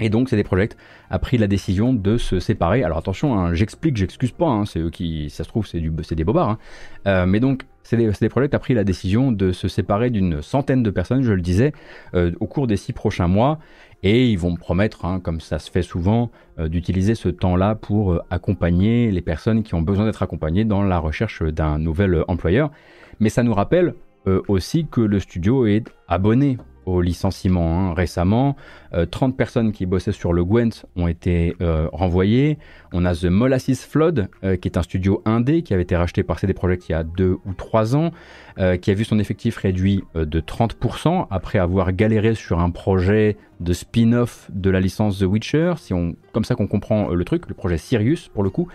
[0.00, 0.76] Et donc CD Projekt
[1.08, 2.82] a pris la décision de se séparer.
[2.82, 6.24] Alors attention, hein, j'explique, j'excuse pas, hein, c'est eux qui, ça se trouve, c'est des
[6.24, 6.58] bobards.
[7.06, 7.26] Hein.
[7.26, 11.22] Mais donc CD, Projekt a pris la décision de se séparer d'une centaine de personnes,
[11.22, 11.72] je le disais,
[12.14, 13.58] euh, au cours des six prochains mois.
[14.02, 19.10] Et ils vont promettre, comme ça se fait souvent, euh, d'utiliser ce temps-là pour accompagner
[19.10, 22.70] les personnes qui ont besoin d'être accompagnées dans la recherche d'un nouvel employeur.
[23.20, 23.94] Mais ça nous rappelle
[24.48, 27.94] aussi que le studio est abonné au licenciement hein.
[27.94, 28.56] récemment.
[29.10, 32.58] 30 euh, personnes qui bossaient sur le Gwent ont été euh, renvoyées.
[32.92, 36.22] On a The Molasses Flood, euh, qui est un studio indé qui avait été racheté
[36.22, 38.10] par CD Projekt il y a 2 ou 3 ans,
[38.80, 43.72] qui a vu son effectif réduit de 30% après avoir galéré sur un projet de
[43.72, 45.74] spin-off de la licence The Witcher.
[45.78, 45.92] C'est
[46.32, 48.68] comme ça qu'on comprend le truc, le projet Sirius pour le coup.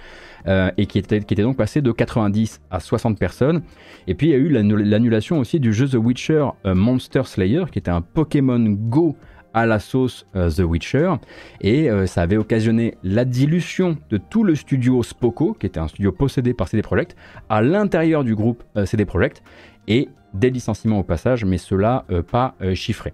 [0.47, 3.61] Euh, et qui était, donc passé de 90 à 60 personnes.
[4.07, 7.65] Et puis il y a eu l'annulation aussi du jeu The Witcher euh, Monster Slayer,
[7.71, 9.15] qui était un Pokémon Go
[9.53, 11.15] à la sauce euh, The Witcher
[11.61, 16.11] et ça avait occasionné la dilution de tout le studio Spoko qui était un studio
[16.11, 17.15] possédé par CD Projekt
[17.49, 19.41] à l'intérieur du groupe CD Projekt
[19.87, 23.11] et des licenciements au passage mais cela pas chiffré.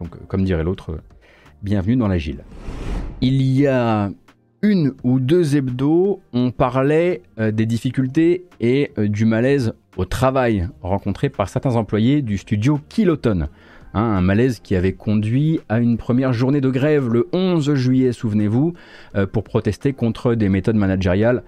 [0.00, 1.00] Donc comme dirait l'autre
[1.62, 2.44] bienvenue dans l'agile.
[3.20, 4.10] Il y a
[4.64, 10.68] une ou deux hebdos, on parlait euh, des difficultés et euh, du malaise au travail
[10.80, 13.48] rencontré par certains employés du studio Kiloton.
[13.92, 18.12] Hein, un malaise qui avait conduit à une première journée de grève le 11 juillet,
[18.12, 18.72] souvenez-vous,
[19.16, 21.44] euh, pour protester contre des méthodes managériales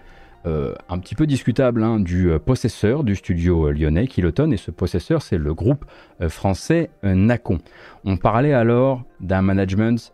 [0.88, 4.52] un petit peu discutables hein, du possesseur du studio lyonnais Kiloton.
[4.52, 5.84] Et ce possesseur, c'est le groupe
[6.28, 7.58] français Nacon.
[8.04, 10.12] On parlait alors d'un management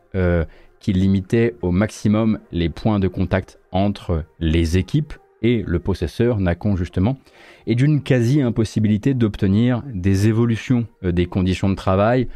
[0.82, 6.76] qui limitait au maximum les points de contact entre les équipes et le possesseur, Nacon
[6.76, 7.16] justement,
[7.66, 12.28] et d'une quasi-impossibilité d'obtenir des évolutions euh, des conditions de travail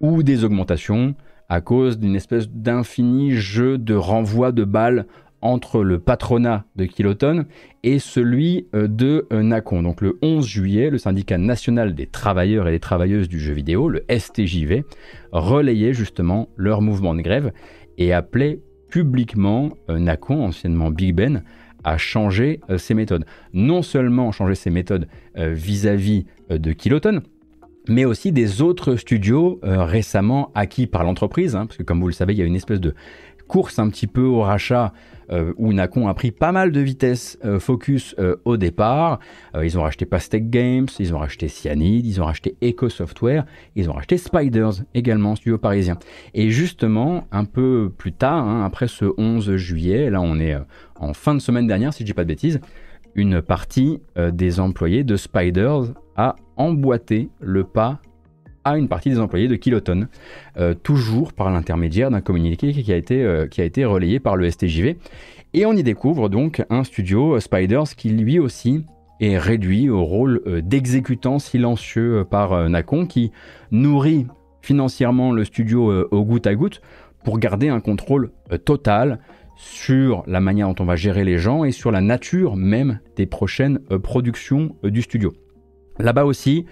[0.00, 1.14] ou des augmentations
[1.48, 5.06] à cause d'une espèce d'infini jeu de renvoi de balles
[5.42, 7.46] entre le patronat de Kiloton
[7.82, 9.82] et celui euh, de euh, Nacon.
[9.82, 13.88] Donc le 11 juillet, le syndicat national des travailleurs et des travailleuses du jeu vidéo,
[13.88, 14.84] le STJV,
[15.32, 17.52] relayait justement leur mouvement de grève
[18.00, 18.58] et appelait
[18.88, 21.44] publiquement euh, Nacon, anciennement Big Ben,
[21.84, 23.24] à changer euh, ses méthodes.
[23.52, 25.06] Non seulement changer ses méthodes
[25.38, 27.22] euh, vis-à-vis de Kiloton,
[27.88, 32.12] mais aussi des autres studios récemment acquis par l'entreprise, hein, parce que comme vous le
[32.12, 32.94] savez, il y a une espèce de
[33.50, 34.92] course un petit peu au rachat
[35.32, 39.18] euh, où Nacon a pris pas mal de vitesse euh, focus euh, au départ.
[39.60, 43.90] ils ont racheté Pastec Games, ils ont racheté Cyanide, ils ont racheté Eco Software, ils
[43.90, 45.98] ont racheté Spiders également, studio parisien.
[46.32, 50.56] Et justement, un peu plus tard, hein, après ce 11 juillet, là on est
[50.94, 52.60] en fin de semaine dernière si je dis pas de bêtises,
[53.16, 54.00] une partie
[54.32, 58.00] des employés de Spiders a emboîté le pas
[58.64, 60.08] à une partie des employés de Kiloton,
[60.56, 64.36] euh, toujours par l'intermédiaire d'un communiqué qui a, été, euh, qui a été relayé par
[64.36, 64.96] le STJV.
[65.52, 68.84] Et on y découvre donc un studio, euh, Spiders, qui lui aussi
[69.20, 73.32] est réduit au rôle d'exécutant silencieux par Nacon, qui
[73.70, 74.26] nourrit
[74.62, 76.80] financièrement le studio au goutte à goutte
[77.22, 78.30] pour garder un contrôle
[78.64, 79.18] total
[79.56, 83.26] sur la manière dont on va gérer les gens et sur la nature même des
[83.26, 85.34] prochaines productions du studio.
[85.98, 86.64] Là-bas aussi,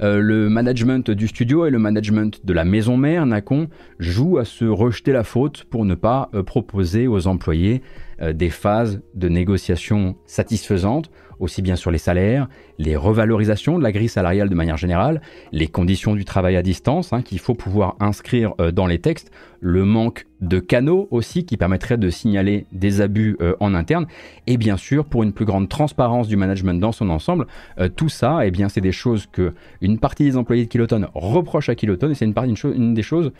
[0.00, 3.68] euh, le management du studio et le management de la maison mère, Nacon,
[3.98, 7.82] jouent à se rejeter la faute pour ne pas euh, proposer aux employés
[8.20, 11.10] des phases de négociation satisfaisantes,
[11.40, 12.48] aussi bien sur les salaires,
[12.78, 15.20] les revalorisations de la grille salariale de manière générale,
[15.52, 19.84] les conditions du travail à distance hein, qu'il faut pouvoir inscrire dans les textes, le
[19.84, 24.06] manque de canaux aussi qui permettrait de signaler des abus en interne,
[24.46, 27.46] et bien sûr pour une plus grande transparence du management dans son ensemble,
[27.96, 31.68] tout ça, eh bien c'est des choses que une partie des employés de Kiloton reproche
[31.68, 32.34] à Kiloton, et c'est une,
[32.74, 33.32] une, des choses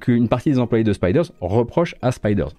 [0.00, 2.50] qu'une partie des employés de Spiders reproche à Spiders.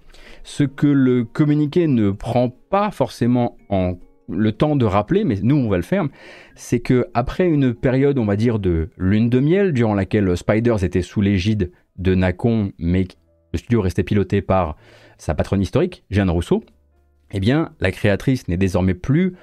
[0.44, 1.24] Ce que le
[1.66, 3.98] ne prend pas forcément en
[4.30, 6.06] le temps de rappeler, mais nous on va le faire,
[6.54, 10.84] c'est que après une période, on va dire, de lune de miel, durant laquelle Spiders
[10.84, 13.06] était sous l'égide de Nacon, mais
[13.52, 14.76] le studio restait piloté par
[15.16, 16.62] sa patronne historique, Jeanne Rousseau,
[17.32, 19.34] eh bien, la créatrice n'est désormais plus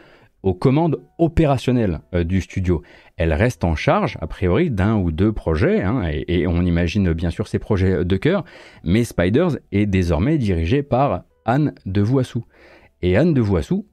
[0.44, 2.84] aux commandes opérationnelles euh, du studio.
[3.18, 7.32] Elle reste en charge, a priori, d'un ou deux projets, hein, et, on imagine bien
[7.32, 8.46] sûr ces projets de cœur,
[8.84, 12.44] mais Spiders est désormais dirigé par Anne de Voissou.
[13.02, 13.88] Et Anne de Voissou,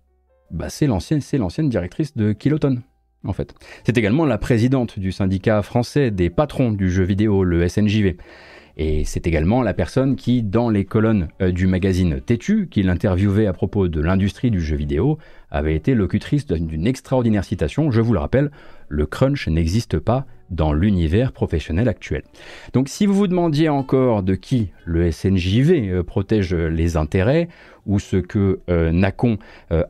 [0.50, 2.82] bah, c'est l'ancienne, directrice de Kiloton.
[3.24, 3.54] En fait.
[3.84, 8.16] C'est également la présidente du syndicat français des patrons du jeu vidéo, le SNJV.
[8.76, 13.46] Et c'est également la personne qui, dans les colonnes euh, du magazine Têtu, qu'il interviewait
[13.46, 15.18] à propos de l'industrie du jeu vidéo,
[15.50, 17.90] avait été locutrice d'une extraordinaire citation.
[17.90, 18.50] Je vous le rappelle,
[18.88, 22.22] le crunch n'existe pas dans l'univers professionnel actuel.
[22.72, 27.48] Donc si vous vous demandiez encore de qui le SNJV euh, protège les intérêts,
[27.84, 29.38] ou ce que euh, Nacon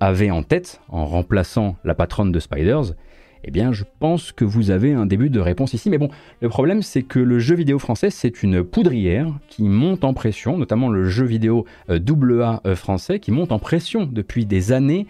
[0.00, 2.94] avait en tête en remplaçant la patronne de Spiders,
[3.44, 5.90] eh bien, je pense que vous avez un début de réponse ici.
[5.90, 6.10] Mais bon,
[6.40, 10.58] le problème, c'est que le jeu vidéo français, c'est une poudrière qui monte en pression,
[10.58, 15.06] notamment le jeu vidéo AA euh, français, qui monte en pression depuis des années.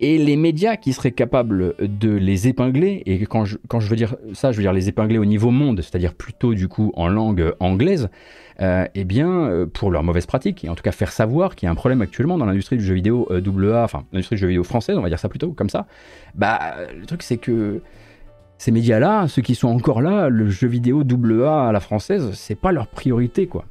[0.00, 3.96] Et les médias qui seraient capables de les épingler, et quand je, quand je veux
[3.96, 7.08] dire ça, je veux dire les épingler au niveau monde, c'est-à-dire plutôt du coup en
[7.08, 8.08] langue anglaise,
[8.60, 11.66] euh, eh bien, euh, pour leur mauvaise pratique, et en tout cas faire savoir qu'il
[11.66, 14.40] y a un problème actuellement dans l'industrie du jeu vidéo euh, AA, enfin l'industrie du
[14.40, 15.86] jeu vidéo française, on va dire ça plutôt comme ça,
[16.36, 17.82] bah le truc c'est que
[18.56, 22.56] ces médias-là, ceux qui sont encore là, le jeu vidéo AA à la française, c'est
[22.56, 23.64] pas leur priorité quoi.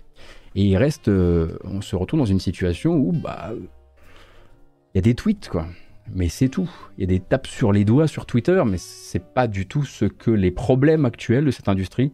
[0.56, 5.14] Et il reste, on se retrouve dans une situation où bah il y a des
[5.14, 5.68] tweets quoi
[6.14, 6.70] mais c'est tout.
[6.98, 9.84] Il y a des tapes sur les doigts sur Twitter, mais c'est pas du tout
[9.84, 12.12] ce que les problèmes actuels de cette industrie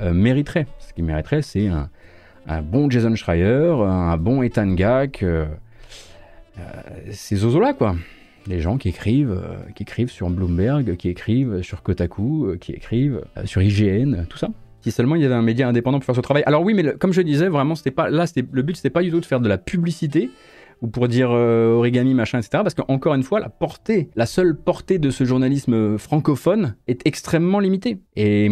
[0.00, 0.66] mériteraient.
[0.78, 1.70] Ce qui mériterait, c'est
[2.46, 5.46] un, bon Jason Schreier, un bon Ethan Gack, euh,
[6.58, 6.62] euh,
[7.10, 7.96] ces oiseaux-là, quoi.
[8.46, 13.22] Des gens qui écrivent, euh, qui écrivent sur Bloomberg, qui écrivent sur Kotaku, qui écrivent
[13.44, 14.48] sur IGN, tout ça.
[14.82, 16.44] Si seulement il y avait un média indépendant pour faire ce travail.
[16.46, 19.10] Alors oui, mais comme je disais, vraiment, c'était pas là, le but, c'était pas du
[19.10, 20.30] tout de faire de la publicité,
[20.82, 22.62] ou pour dire euh, origami, machin, etc.
[22.62, 27.60] Parce qu'encore une fois, la portée, la seule portée de ce journalisme francophone est extrêmement
[27.60, 28.00] limitée.
[28.16, 28.48] Et,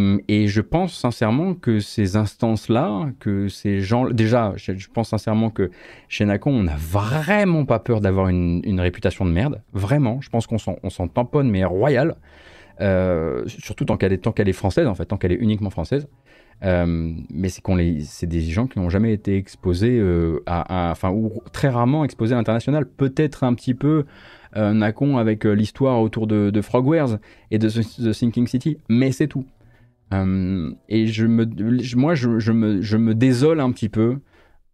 [0.46, 5.70] je pense sincèrement que ces instances-là, que ces gens, déjà, je, pense sincèrement que
[6.08, 9.62] chez Nacon, on n'a vraiment pas peur d'avoir une, réputation de merde.
[9.72, 12.16] Vraiment, je pense qu'on s'en tamponne, mais royal.
[12.80, 16.08] Euh, surtout tant est, tant qu'elle est française, en fait, tant qu'elle est uniquement française.
[16.62, 20.90] Euh, mais c'est qu'on les, c'est des gens qui n'ont jamais été exposés euh, à,
[20.90, 22.86] enfin ou très rarement exposés à l'international.
[22.86, 24.04] Peut-être un petit peu
[24.56, 27.18] euh, Nacon avec l'histoire autour de, Frogwares
[27.50, 29.44] et de The, Sinking City, mais c'est tout.
[30.12, 31.44] et je me,
[31.96, 34.18] moi, je, me, je me désole un petit peu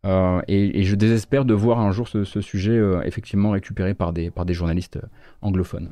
[0.07, 4.33] euh, et, je désespère de voir un jour ce, sujet euh, effectivement récupéré par des,
[4.51, 5.07] journalistes euh,
[5.43, 5.91] anglophones.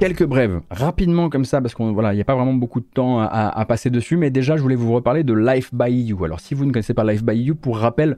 [0.00, 3.64] Quelques brèves, rapidement comme ça, parce qu'il n'y a pas vraiment beaucoup de temps à,
[3.66, 6.24] passer dessus, mais déjà je voulais vous reparler de Life by You.
[6.24, 8.16] Alors si vous ne connaissez pas Life by You, pour rappel,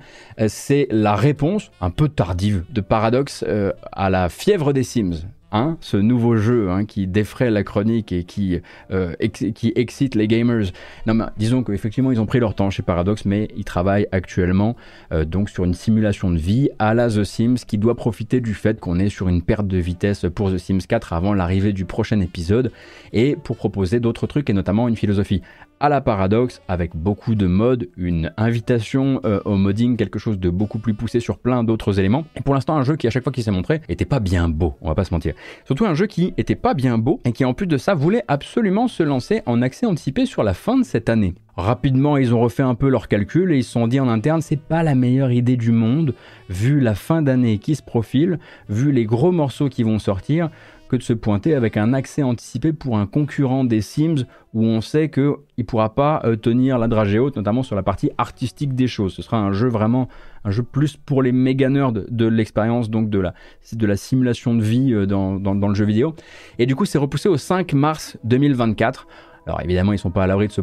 [0.49, 3.45] c'est la réponse, un peu tardive, de Paradox
[3.93, 5.27] à la fièvre des Sims.
[5.51, 10.29] Hein, ce nouveau jeu hein, qui défraie la chronique et qui, euh, qui excite les
[10.29, 10.73] gamers.
[11.07, 14.77] Non, mais disons qu'effectivement, ils ont pris leur temps chez Paradox, mais ils travaillent actuellement
[15.11, 18.53] euh, donc sur une simulation de vie à la The Sims qui doit profiter du
[18.53, 21.87] fait qu'on est sur une perte de vitesse pour The Sims 4 avant l'arrivée du
[21.87, 22.71] prochain épisode
[23.15, 25.41] et pour proposer d'autres trucs et notamment une philosophie
[25.81, 30.51] à la paradoxe avec beaucoup de modes, une invitation euh, au modding, quelque chose de
[30.51, 32.25] beaucoup plus poussé sur plein d'autres éléments.
[32.37, 34.49] Et pour l'instant, un jeu qui à chaque fois qu'il s'est montré était pas bien
[34.49, 35.35] beau, on va pas se mentir.
[35.65, 38.25] Surtout un jeu qui était pas bien beau et qui en plus de ça voulait
[38.29, 41.35] absolument se lancer en accès anticipé sur la fin de cette année.
[41.57, 44.43] Rapidement, ils ont refait un peu leurs calculs et ils se sont dit en interne,
[44.43, 46.15] c'est pas la meilleure idée du monde,
[46.49, 50.51] vu la fin d'année qui se profile, vu les gros morceaux qui vont sortir,
[50.89, 54.25] que de se pointer avec un accès anticipé pour un concurrent des Sims
[54.55, 57.83] où on sait qu'il ne pourra pas euh, tenir la dragée haute, notamment sur la
[57.83, 59.13] partie artistique des choses.
[59.13, 60.09] Ce sera un jeu vraiment,
[60.45, 63.35] un jeu plus pour les méga nerds de l'expérience, donc de la,
[63.73, 66.15] de la simulation de vie euh, dans, dans, dans le jeu vidéo.
[66.59, 69.07] Et du coup, c'est repoussé au 5 mars 2024.
[69.49, 70.61] Alors évidemment, ils sont pas à l'abri de se,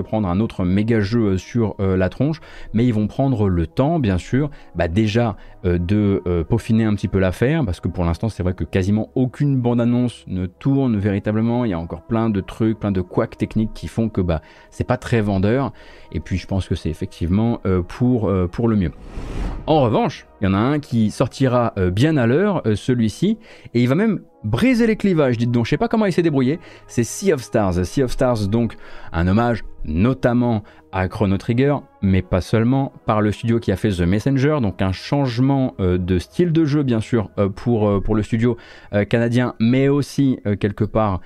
[0.00, 2.40] prendre un autre méga jeu euh, sur euh, la tronche,
[2.72, 5.34] mais ils vont prendre le temps, bien sûr, bah, déjà
[5.64, 9.10] euh, de peaufiner un petit peu l'affaire, parce que pour l'instant, c'est vrai que quasiment
[9.16, 11.64] aucune bande-annonce ne tourne véritablement.
[11.64, 14.40] Il y a encore plein de trucs, plein de couacs techniques qui font que bah
[14.70, 15.72] c'est pas très vendeur.
[16.12, 18.92] Et puis je pense que c'est effectivement pour, pour le mieux.
[19.66, 23.38] En revanche, il y en a un qui sortira bien à l'heure, celui-ci,
[23.74, 25.66] et il va même briser les clivages, dites donc.
[25.66, 26.58] Je sais pas comment il s'est débrouillé.
[26.86, 27.84] C'est Sea of Stars.
[27.84, 28.76] Sea of Stars, donc,
[29.12, 30.62] un hommage notamment
[30.92, 34.80] à Chrono Trigger, mais pas seulement, par le studio qui a fait The Messenger, donc
[34.82, 38.56] un changement euh, de style de jeu, bien sûr, euh, pour, euh, pour le studio
[39.10, 41.20] canadien, mais aussi quelque part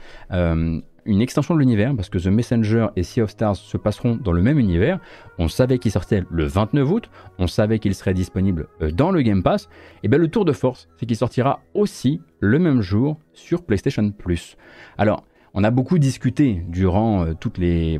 [1.05, 4.33] une extension de l'univers, parce que The Messenger et Sea of Stars se passeront dans
[4.33, 5.01] le même univers.
[5.39, 9.23] On savait qu'il sortait le 29 août, on savait qu'il serait disponible euh, dans le
[9.23, 9.69] Game Pass.
[10.03, 14.11] Et bien le tour de force, c'est qu'il sortira aussi le même jour sur PlayStation
[14.11, 14.57] Plus.
[14.99, 15.25] Alors,
[15.55, 17.99] on a beaucoup discuté durant euh, toutes, les,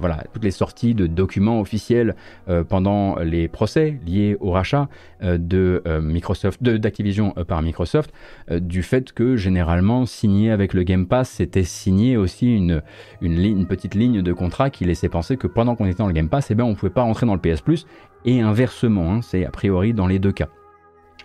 [0.51, 2.15] sorties de documents officiels
[2.49, 4.89] euh, pendant les procès liés au rachat
[5.23, 5.83] euh, de
[6.61, 8.13] d'Activision par Microsoft,
[8.51, 12.83] du fait que généralement signé avec le Game Pass, c'était signé aussi une,
[13.67, 16.51] petite ligne de contrat qui laissait penser que pendant qu'on était dans le Game Pass,
[16.51, 17.87] eh bien, on ne pouvait pas rentrer dans le PS Plus
[18.25, 20.49] et inversement, hein, c'est a priori dans les deux cas.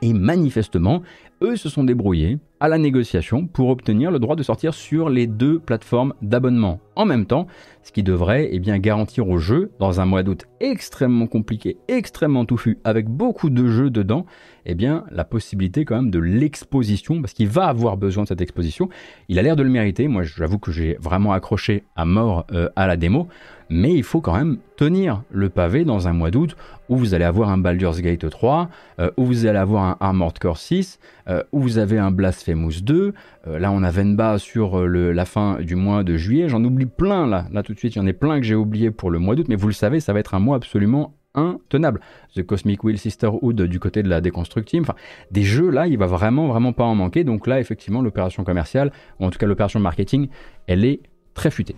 [0.01, 1.01] Et manifestement,
[1.41, 5.27] eux se sont débrouillés à la négociation pour obtenir le droit de sortir sur les
[5.27, 6.79] deux plateformes d'abonnement.
[6.95, 7.47] En même temps,
[7.83, 12.45] ce qui devrait eh bien, garantir au jeu, dans un mois d'août extrêmement compliqué, extrêmement
[12.45, 14.25] touffu, avec beaucoup de jeux dedans,
[14.65, 18.41] eh bien, la possibilité quand même de l'exposition, parce qu'il va avoir besoin de cette
[18.41, 18.89] exposition.
[19.29, 22.69] Il a l'air de le mériter, moi j'avoue que j'ai vraiment accroché à mort euh,
[22.75, 23.27] à la démo,
[23.69, 26.55] mais il faut quand même tenir le pavé dans un mois d'août
[26.89, 30.37] où vous allez avoir un Baldur's Gate 3, euh, où vous allez avoir un Armored
[30.39, 33.13] Core 6, euh, où vous avez un Blasphemous 2.
[33.47, 36.49] Euh, là, on a Venba sur la fin du mois de juillet.
[36.49, 37.95] J'en oublie plein là, là tout de suite.
[37.95, 39.73] Il y en a plein que j'ai oublié pour le mois d'août, mais vous le
[39.73, 42.01] savez, ça va être un mois absolument intenable.
[42.35, 44.95] The Cosmic Wheel Sisterhood du côté de la Deconstruct enfin
[45.29, 47.23] des jeux là, il va vraiment vraiment pas en manquer.
[47.23, 50.29] Donc là, effectivement, l'opération commerciale, ou en tout cas l'opération marketing,
[50.67, 51.01] elle est
[51.37, 51.75] très futée.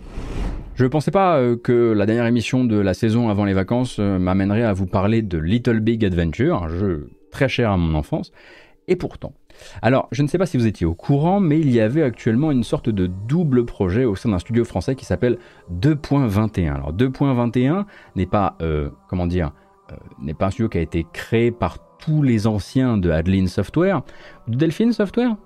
[0.74, 3.98] Je ne pensais pas euh, que la dernière émission de la saison avant les vacances
[4.00, 7.94] euh, m'amènerait à vous parler de Little Big Adventure, un jeu très cher à mon
[7.94, 8.32] enfance,
[8.88, 9.34] et pourtant.
[9.82, 12.50] Alors, je ne sais pas si vous étiez au courant, mais il y avait actuellement
[12.50, 15.36] une sorte de double projet au sein d'un studio français qui s'appelle
[15.70, 16.74] 2.21.
[16.74, 17.84] Alors 2.21
[18.16, 19.52] n'est pas, euh, comment dire,
[20.18, 24.00] n'est pas un studio qui a été créé par tous les anciens de Adeline Software,
[24.48, 25.36] de Delphine Software?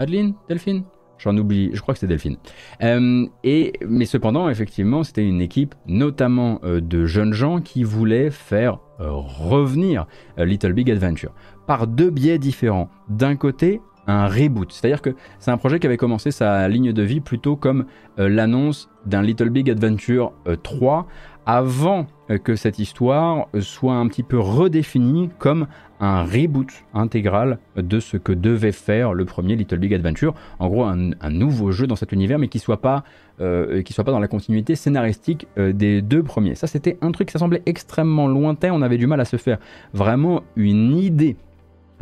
[0.00, 0.84] Adeline Delphine?
[1.18, 2.36] J'en oublie, je crois que c'est Delphine.
[2.82, 8.30] Euh, et, mais cependant, effectivement, c'était une équipe notamment euh, de jeunes gens qui voulaient
[8.30, 10.06] faire euh, revenir
[10.36, 11.32] Little Big Adventure
[11.66, 12.88] par deux biais différents.
[13.08, 17.02] D'un côté, un reboot, c'est-à-dire que c'est un projet qui avait commencé sa ligne de
[17.02, 17.84] vie plutôt comme
[18.16, 21.06] l'annonce d'un Little Big Adventure 3
[21.44, 22.06] avant
[22.42, 25.66] que cette histoire soit un petit peu redéfinie comme
[26.00, 30.34] un reboot intégral de ce que devait faire le premier Little Big Adventure.
[30.58, 33.04] En gros, un, nouveau jeu dans cet univers, mais qui soit pas,
[33.40, 36.54] euh, soit pas dans la continuité scénaristique euh, des deux premiers.
[36.54, 38.72] Ça, c'était un truc, ça semblait extrêmement lointain.
[38.72, 39.58] On avait du mal à se faire
[39.92, 41.36] vraiment une idée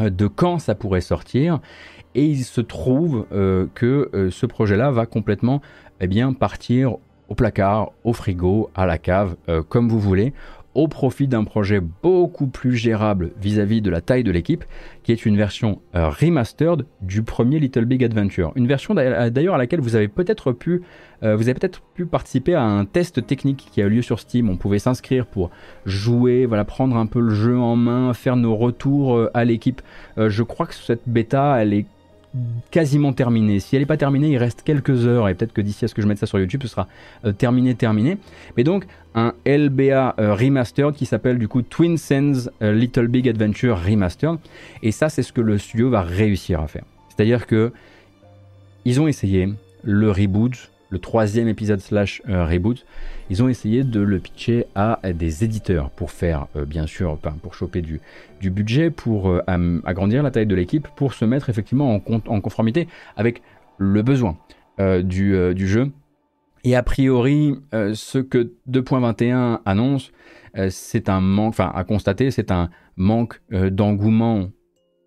[0.00, 1.60] euh, de quand ça pourrait sortir.
[2.14, 3.26] Et il se trouve
[3.74, 5.60] que ce projet-là va complètement
[6.00, 6.96] eh bien, partir
[7.28, 9.36] au placard, au frigo, à la cave,
[9.68, 10.32] comme vous voulez
[10.76, 14.64] au profit d'un projet beaucoup plus gérable vis-à-vis de la taille de l'équipe,
[15.02, 18.52] qui est une version euh, remastered du premier Little Big Adventure.
[18.56, 20.82] Une version d'ailleurs à laquelle vous avez peut-être pu,
[21.22, 24.20] euh, vous avez peut-être pu participer à un test technique qui a eu lieu sur
[24.20, 24.50] Steam.
[24.50, 25.50] On pouvait s'inscrire pour
[25.86, 29.80] jouer, voilà, prendre un peu le jeu en main, faire nos retours euh, à l'équipe.
[30.18, 31.86] je crois que cette bêta, elle est
[32.70, 33.60] quasiment terminée.
[33.60, 35.94] Si elle n'est pas terminée, il reste quelques heures et peut-être que d'ici à ce
[35.94, 36.88] que je mette ça sur YouTube, ce sera
[37.24, 38.18] euh, terminé, terminé.
[38.56, 43.28] Mais donc un LBA euh, remastered qui s'appelle du coup Twin Sands euh, Little Big
[43.28, 44.38] Adventure Remastered.
[44.82, 46.84] Et ça, c'est ce que le studio va réussir à faire.
[47.08, 47.72] C'est-à-dire que
[48.84, 49.48] ils ont essayé
[49.82, 52.86] le reboot, le troisième épisode slash reboot,
[53.30, 57.54] ils ont essayé de le pitcher à des éditeurs pour faire, euh, bien sûr, pour
[57.54, 58.00] choper du,
[58.50, 59.42] budget, pour euh,
[59.84, 63.42] agrandir la taille de l'équipe, pour se mettre effectivement en, conformité avec
[63.78, 64.36] le besoin
[64.78, 65.90] du, du, jeu.
[66.64, 70.12] Et a priori, ce que 2.21 annonce,
[70.68, 74.50] c'est un manque, enfin à constater, c'est un manque d'engouement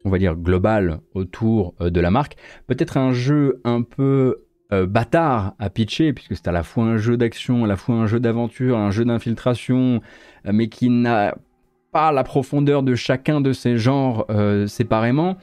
[0.06, 2.36] on va dire, global autour euh, de la marque.
[2.68, 6.98] Peut-être un jeu un peu euh, bâtard à pitcher, puisque c'est à la fois un
[6.98, 10.02] jeu d'action, à la fois un jeu d'aventure, un jeu d'infiltration,
[10.46, 11.36] euh, mais qui n'a
[11.92, 14.28] pas la profondeur de chacun de ces genres
[14.68, 15.38] séparément.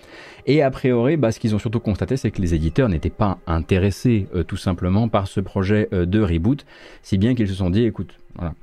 [0.47, 3.39] Et a priori, bah, ce qu'ils ont surtout constaté, c'est que les éditeurs n'étaient pas
[3.49, 6.65] intéressés tout simplement par ce projet de reboot,
[7.03, 8.17] si bien qu'ils se sont dit, écoute,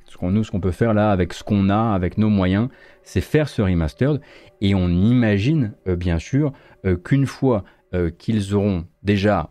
[0.05, 2.70] ce qu'on nous, ce qu'on peut faire là avec ce qu'on a, avec nos moyens,
[3.03, 4.22] c'est faire ce remastered.
[4.61, 6.53] Et on imagine euh, bien sûr
[6.86, 9.49] euh, qu'une fois euh, qu'ils auront déjà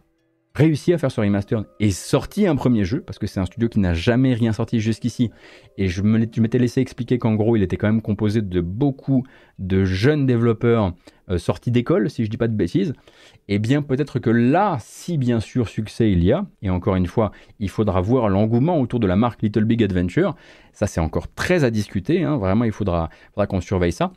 [0.55, 3.69] réussi à faire ce remaster et sorti un premier jeu, parce que c'est un studio
[3.69, 5.31] qui n'a jamais rien sorti jusqu'ici,
[5.79, 9.25] et je m'étais laissé expliquer qu'en gros il était quand même composé de beaucoup
[9.59, 10.93] de jeunes développeurs
[11.39, 12.93] sortis d'école, si je dis pas de bêtises,
[13.49, 16.97] et eh bien peut-être que là, si bien sûr succès il y a, et encore
[16.97, 20.35] une fois, il faudra voir l'engouement autour de la marque Little Big Adventure,
[20.73, 22.37] ça c'est encore très à discuter, hein.
[22.37, 24.13] vraiment il faudra, faudra qu'on surveille ça,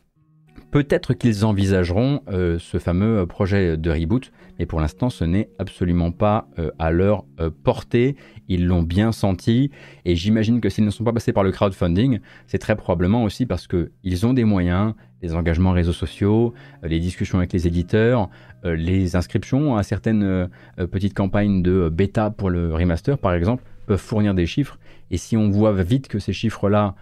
[0.75, 5.49] Peut-être qu'ils envisageront euh, ce fameux euh, projet de reboot, mais pour l'instant ce n'est
[5.57, 7.23] absolument pas euh, à leur
[7.63, 8.17] portée.
[8.49, 9.71] Ils l'ont bien senti
[10.03, 13.45] et j'imagine que s'ils ne sont pas passés par le crowdfunding, c'est très probablement aussi
[13.45, 16.53] parce qu'ils ont des moyens, des engagements réseaux sociaux,
[16.83, 18.29] les discussions avec les éditeurs,
[18.63, 20.49] les inscriptions à certaines
[20.91, 24.77] petites campagnes de bêta pour le remaster par exemple peuvent fournir des chiffres.
[25.09, 26.95] Et si on voit vite que ces chiffres-là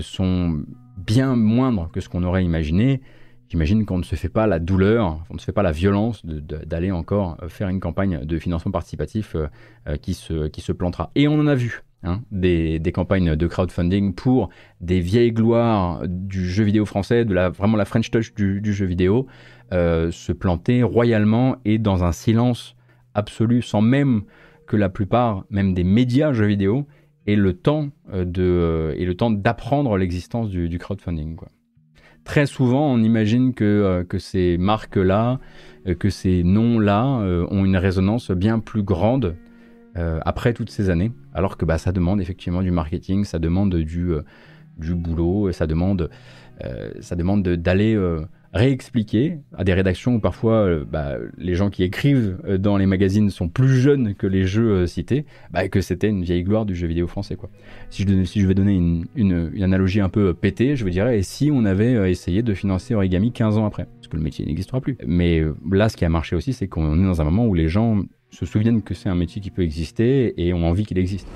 [0.00, 0.62] sont
[0.96, 3.02] bien moindre que ce qu'on aurait imaginé,
[3.48, 6.24] j'imagine qu'on ne se fait pas la douleur, on ne se fait pas la violence
[6.24, 9.46] d'aller encore euh, faire une campagne de financement participatif euh,
[9.88, 11.10] euh, qui, se, qui se plantera.
[11.14, 11.82] Et on en a vu.
[12.02, 17.48] Hein, des, campagnes de crowdfunding pour des vieilles gloires du jeu vidéo français, de la,
[17.48, 19.26] vraiment la French touch du, jeu vidéo,
[19.72, 22.76] se planter royalement et dans un silence
[23.14, 24.22] absolu, sans même
[24.68, 26.86] que la plupart, même des médias jeux vidéo,
[27.26, 31.36] et le temps euh, de euh, et le temps d'apprendre l'existence du, crowdfunding.
[31.36, 31.48] Quoi.
[32.24, 35.38] Très souvent, on imagine que, euh, que ces marques-là,
[36.00, 39.36] que ces noms-là ont une résonance bien plus grande
[39.94, 44.10] après toutes ces années, alors que bah, ça demande effectivement du marketing, ça demande du,
[44.78, 46.10] du boulot, ça demande,
[46.98, 47.96] ça demande d'aller
[48.52, 52.86] réexpliquer à des rédactions où parfois euh, bah, les gens qui écrivent euh, dans les
[52.86, 56.66] magazines sont plus jeunes que les jeux euh, cités, bah, que c'était une vieille gloire
[56.66, 57.36] du jeu vidéo français.
[57.36, 57.50] Quoi.
[57.90, 61.18] Si, je, si je vais donner une, une, analogie un peu pétée, je vous dirais,
[61.18, 63.86] et si on avait essayé de financer Origami 15 ans après?
[63.96, 64.96] Parce que le métier n'existera plus.
[65.06, 67.68] Mais là, ce qui a marché aussi, c'est qu'on est dans un moment où les
[67.68, 71.26] gens se souviennent que c'est un métier qui peut exister et ont envie qu'il existe.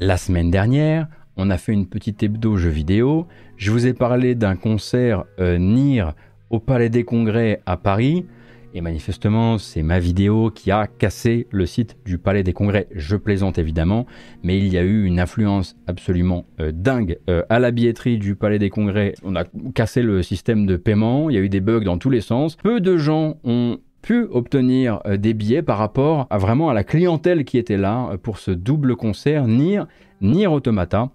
[0.00, 3.26] La semaine dernière, on a fait une petite hebdo jeu vidéo.
[3.56, 6.14] Je vous ai parlé d'un concert NIR
[6.50, 8.26] au Palais des Congrès à Paris.
[8.72, 12.86] Et manifestement, c'est ma vidéo qui a cassé le site du Palais des Congrès.
[12.94, 14.06] Je plaisante évidemment,
[14.44, 18.36] mais il y a eu une influence absolument euh, dingue euh, à la billetterie du
[18.36, 19.14] Palais des Congrès.
[19.24, 19.44] On a
[19.74, 22.56] cassé le système de paiement, il y a eu des bugs dans tous les sens.
[22.56, 26.84] Peu de gens ont pu obtenir euh, des billets par rapport à vraiment à la
[26.84, 29.82] clientèle qui était là pour ce double concert Nier,
[30.20, 31.10] Nier Automata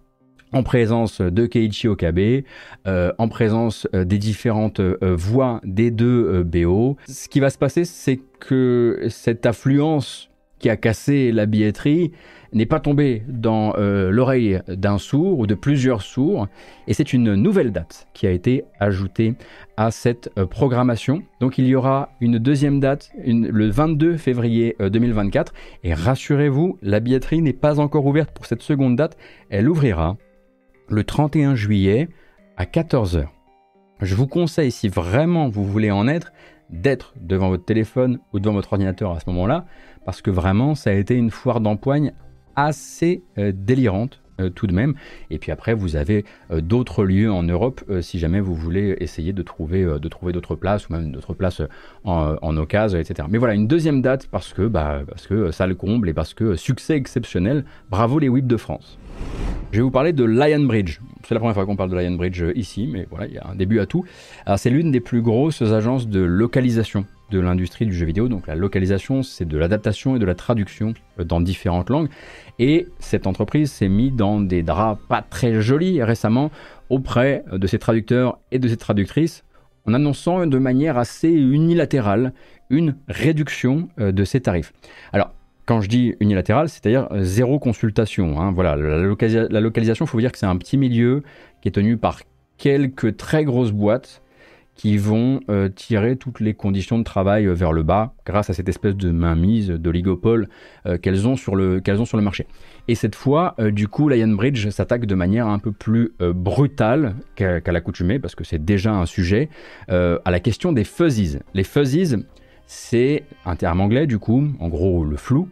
[0.53, 2.43] en présence de Keiichi Okabe,
[2.87, 6.97] euh, en présence euh, des différentes euh, voix des deux BO.
[7.07, 10.29] Ce qui va se passer, c'est que cette affluence
[10.59, 12.11] qui a cassé la billetterie
[12.53, 16.47] n'est pas tombée dans l'oreille d'un sourd ou de plusieurs sourds,
[16.87, 19.33] et c'est une nouvelle date qui a été ajoutée
[19.75, 21.21] à cette programmation.
[21.41, 27.41] Donc il y aura une deuxième date le 22 février 2024, et rassurez-vous, la billetterie
[27.41, 29.17] n'est pas encore ouverte pour cette seconde date,
[29.49, 30.15] elle ouvrira
[30.89, 32.09] le 31 juillet
[32.57, 33.25] à 14h.
[34.01, 36.31] Je vous conseille, si vraiment vous voulez en être,
[36.69, 39.65] d'être devant votre téléphone ou devant votre ordinateur à ce moment-là,
[40.05, 42.13] parce que vraiment, ça a été une foire d'empoigne
[42.55, 44.21] assez euh, délirante.
[44.41, 44.95] Euh, tout de même.
[45.29, 49.31] Et puis après, vous avez euh, d'autres lieux en Europe si jamais vous voulez essayer
[49.31, 51.61] de trouver d'autres places ou même d'autres places
[52.03, 53.29] en, en occasion, etc.
[53.31, 56.33] Mais voilà, une deuxième date parce que, bah, parce que ça le comble et parce
[56.33, 57.63] que succès exceptionnel.
[57.89, 58.99] Bravo les WIP de France.
[59.71, 60.99] Je vais vous parler de Lionbridge.
[61.27, 63.47] C'est la première fois qu'on parle de Lionbridge euh, ici, mais voilà, il y a
[63.47, 64.05] un début à tout.
[64.55, 68.27] C'est l'une des plus grosses agences de localisation de l'industrie du jeu vidéo.
[68.27, 72.09] Donc la localisation, c'est de l'adaptation et de la traduction euh, dans différentes langues.
[72.59, 76.51] Et cette entreprise s'est mise dans des draps pas très jolis récemment
[76.89, 79.43] auprès euh, de ses traducteurs et de ses traductrices
[79.87, 82.33] en annonçant de manière assez unilatérale
[82.71, 84.73] une réduction de ses tarifs.
[85.13, 85.34] Alors,
[85.65, 88.39] quand je dis unilatéral, c'est-à-dire euh, zéro consultation.
[88.39, 88.51] Hein.
[88.51, 91.23] Voilà, la, localisation, il faut dire que c'est un petit milieu
[91.61, 92.21] qui est tenu par
[92.57, 94.21] quelques très grosses boîtes
[94.75, 98.67] qui vont euh, tirer toutes les conditions de travail vers le bas grâce à cette
[98.67, 100.49] espèce de mainmise, d'oligopole
[101.01, 102.45] qu'elles ont, ont sur le marché.
[102.89, 108.19] Et cette fois, du coup, Lionbridge s'attaque de manière un peu plus brutale qu'à, l'accoutumée,
[108.19, 109.49] parce que c'est déjà un sujet,
[109.87, 111.39] à la question des fuzzies.
[111.53, 112.17] Les fuzzies,
[112.67, 115.49] c'est un terme anglais, du coup, en gros le flou,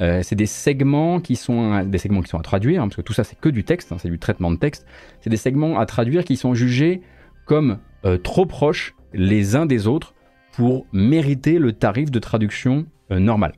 [0.00, 3.02] euh, c'est des segments qui sont des segments qui sont à traduire, hein, parce que
[3.02, 4.86] tout ça c'est que du texte, hein, c'est du traitement de texte.
[5.20, 7.00] C'est des segments à traduire qui sont jugés
[7.46, 10.14] comme euh, trop proches les uns des autres
[10.52, 13.54] pour mériter le tarif de traduction euh, normal.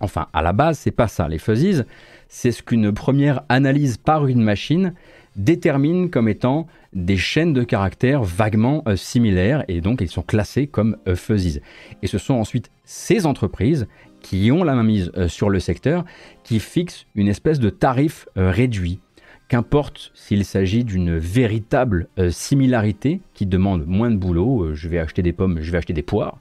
[0.00, 1.28] Enfin, à la base, c'est pas ça.
[1.28, 1.82] Les fuzzies,
[2.28, 4.94] c'est ce qu'une première analyse par une machine
[5.36, 10.96] détermine comme étant des chaînes de caractères vaguement similaires et donc ils sont classés comme
[11.14, 11.60] fuzzies.
[12.02, 13.86] Et ce sont ensuite ces entreprises
[14.20, 16.04] qui ont la main mise euh, sur le secteur,
[16.44, 19.00] qui fixent une espèce de tarif euh, réduit.
[19.48, 25.22] Qu'importe s'il s'agit d'une véritable euh, similarité qui demande moins de boulot, je vais acheter
[25.22, 26.38] des pommes, je vais acheter des poires,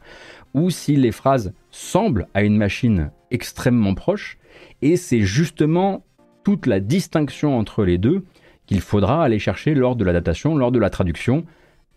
[0.53, 4.37] ou si les phrases semblent à une machine extrêmement proche,
[4.81, 6.03] et c'est justement
[6.43, 8.23] toute la distinction entre les deux
[8.70, 11.43] qu'il faudra aller chercher lors de l'adaptation, lors de la traduction,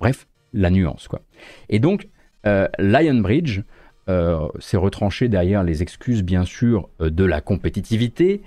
[0.01, 1.07] bref, la nuance.
[1.07, 1.20] Quoi.
[1.68, 2.09] Et donc,
[2.79, 3.61] Lionbridge
[4.09, 8.41] euh, s'est retranché derrière les excuses, bien sûr, euh, de la compétitivité.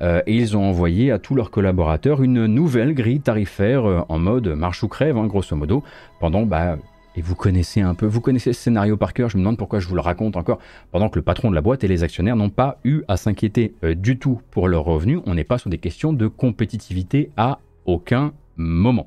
[0.00, 4.48] Euh, et ils ont envoyé à tous leurs collaborateurs une nouvelle grille tarifaire en mode
[4.48, 5.82] marche ou crève, hein, grosso modo,
[6.18, 6.78] pendant bah,
[7.14, 9.80] et vous connaissez un peu, vous connaissez ce scénario par cœur, je me demande pourquoi
[9.80, 10.60] je vous le raconte encore,
[10.92, 13.74] pendant que le patron de la boîte et les actionnaires n'ont pas eu à s'inquiéter
[13.82, 18.32] du tout pour leurs revenus, on n'est pas sur des questions de compétitivité à aucun
[18.56, 19.06] moment.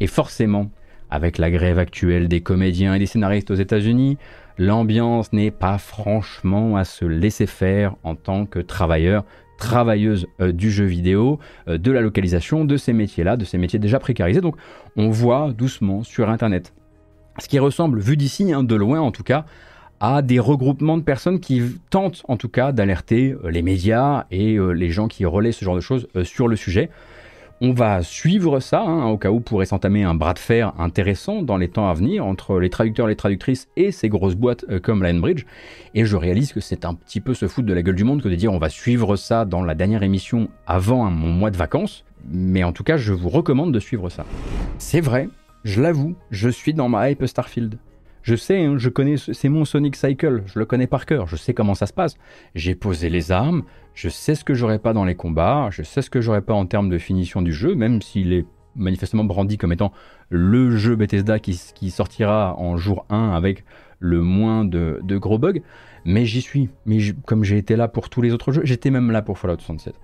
[0.00, 0.70] Et forcément,
[1.10, 4.18] avec la grève actuelle des comédiens et des scénaristes aux États-Unis,
[4.58, 9.24] l'ambiance n'est pas franchement à se laisser faire en tant que travailleur,
[9.58, 11.38] travailleuse euh, du jeu vidéo,
[11.68, 14.40] euh, de la localisation, de ces métiers-là, de ces métiers déjà précarisés.
[14.40, 14.56] Donc
[14.96, 16.72] on voit doucement sur Internet
[17.40, 19.44] ce qui ressemble, vu d'ici, hein, de loin en tout cas,
[19.98, 24.56] à des regroupements de personnes qui tentent en tout cas d'alerter euh, les médias et
[24.56, 26.90] les gens qui relaient ce genre de choses sur le sujet.
[27.60, 31.40] On va suivre ça, hein, au cas où pourrait s'entamer un bras de fer intéressant
[31.40, 34.80] dans les temps à venir entre les traducteurs, les traductrices et ces grosses boîtes euh,
[34.80, 35.44] comme Linebridge.
[35.94, 38.22] Et je réalise que c'est un petit peu se foutre de la gueule du monde
[38.22, 41.56] que de dire on va suivre ça dans la dernière émission avant mon mois de
[41.56, 42.04] vacances.
[42.28, 44.26] Mais en tout cas, je vous recommande de suivre ça.
[44.78, 45.28] C'est vrai,
[45.62, 47.78] je l'avoue, je suis dans ma hype Starfield.
[48.24, 51.36] Je sais, hein, je connais, c'est mon Sonic Cycle, je le connais par cœur, je
[51.36, 52.16] sais comment ça se passe.
[52.54, 56.00] J'ai posé les armes, je sais ce que j'aurais pas dans les combats, je sais
[56.00, 58.46] ce que j'aurais pas en termes de finition du jeu, même s'il est
[58.76, 59.92] manifestement brandi comme étant
[60.30, 61.54] le jeu Bethesda qui,
[61.90, 63.62] sortira en jour 1 avec
[63.98, 65.60] le moins de, de gros bugs
[66.04, 66.68] mais j'y suis.
[66.86, 69.58] Mais comme j'ai été là pour tous les autres jeux, j'étais même là pour Fallout
[69.58, 69.94] 67.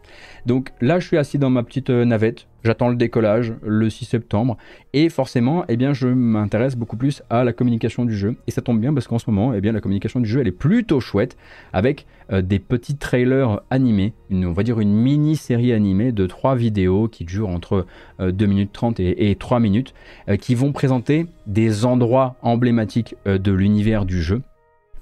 [0.47, 4.05] Donc là, je suis assis dans ma petite euh, navette, j'attends le décollage le 6
[4.05, 4.57] septembre,
[4.93, 8.37] et forcément, eh bien, je m'intéresse beaucoup plus à la communication du jeu.
[8.47, 10.49] Et ça tombe bien parce qu'en ce moment, eh bien, la communication du jeu, elle
[10.49, 11.37] est plutôt chouette,
[11.73, 17.09] avec euh, des petits trailers animés, on va dire une mini-série animée de trois vidéos
[17.09, 17.87] qui durent entre
[18.19, 19.95] 2 euh, minutes 30 et, et 3 minutes,
[20.41, 24.43] qui vont présenter des endroits emblématiques de l'univers du jeu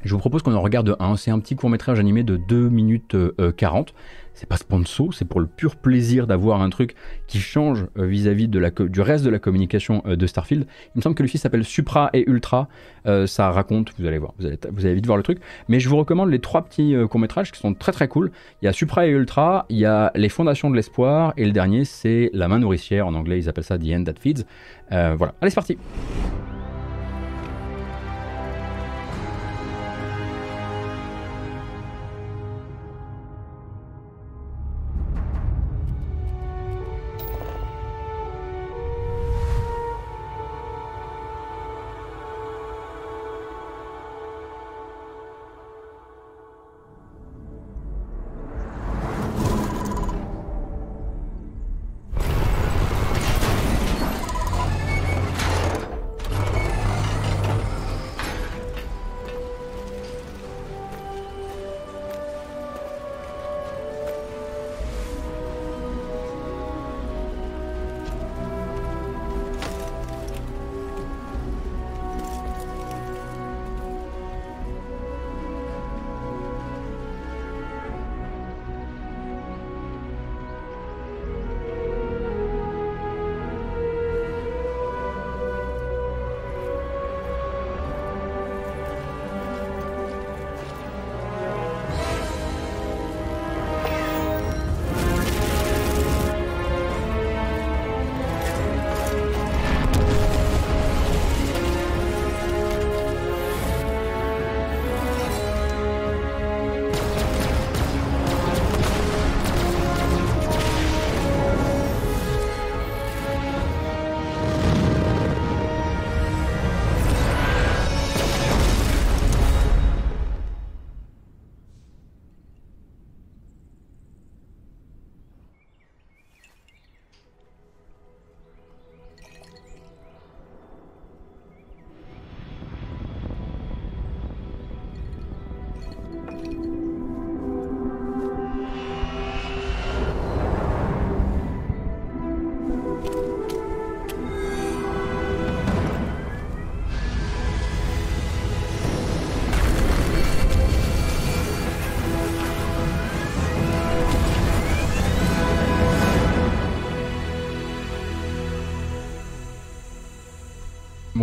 [0.04, 1.16] je vous propose qu'on en regarde un.
[1.16, 3.16] C'est un petit court métrage animé de 2 minutes
[3.56, 3.94] 40.
[4.38, 6.94] Euh, c'est pas sponsor, c'est pour le pur plaisir d'avoir un truc
[7.26, 10.66] qui change euh, vis-à-vis du reste de la communication euh, de Starfield.
[10.94, 12.68] Il me semble que le film s'appelle Supra et Ultra.
[13.26, 15.38] ça raconte, vous allez voir, vous allez, vite voir le truc.
[15.68, 18.30] Mais je vous recommande les trois petits courts métrages qui sont très très cool.
[18.62, 21.52] Il y a Supra et Ultra, il y a Les Fondations de l'Espoir, et le
[21.52, 23.06] dernier c'est La main nourricière.
[23.06, 24.44] En anglais, ils appellent ça The End That Feeds.
[24.90, 25.78] voilà, allez, c'est parti.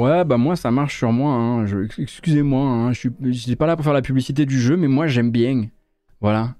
[0.05, 1.33] Ouais, bah moi ça marche sur moi.
[1.33, 1.65] Hein.
[1.97, 2.93] Excusez-moi, hein.
[2.93, 5.67] je suis pas là pour faire la publicité du jeu, mais moi j'aime bien.
[6.21, 6.53] Voilà.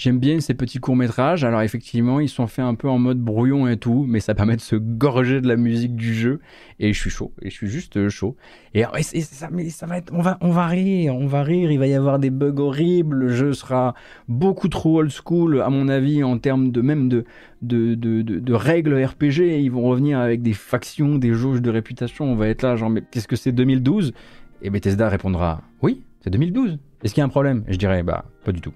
[0.00, 1.44] J'aime bien ces petits courts-métrages.
[1.44, 4.56] Alors effectivement, ils sont faits un peu en mode brouillon et tout, mais ça permet
[4.56, 6.40] de se gorger de la musique du jeu.
[6.78, 7.34] Et je suis chaud.
[7.42, 8.34] Et je suis juste euh, chaud.
[8.72, 8.84] Et,
[9.52, 11.70] mais ça va être, on va, on va rire, on va rire.
[11.70, 13.14] Il va y avoir des bugs horribles.
[13.14, 13.92] Le jeu sera
[14.26, 17.26] beaucoup trop old school, à mon avis, en termes de même de,
[17.60, 19.60] de, de, de, règles RPG.
[19.60, 22.24] Ils vont revenir avec des factions, des jauges de réputation.
[22.24, 24.14] On va être là, genre, mais qu'est-ce que c'est 2012
[24.62, 26.78] Et Bethesda répondra, oui, c'est 2012.
[27.04, 27.64] Est-ce qu'il y a un problème?
[27.68, 28.72] Et je dirais, bah, pas du tout.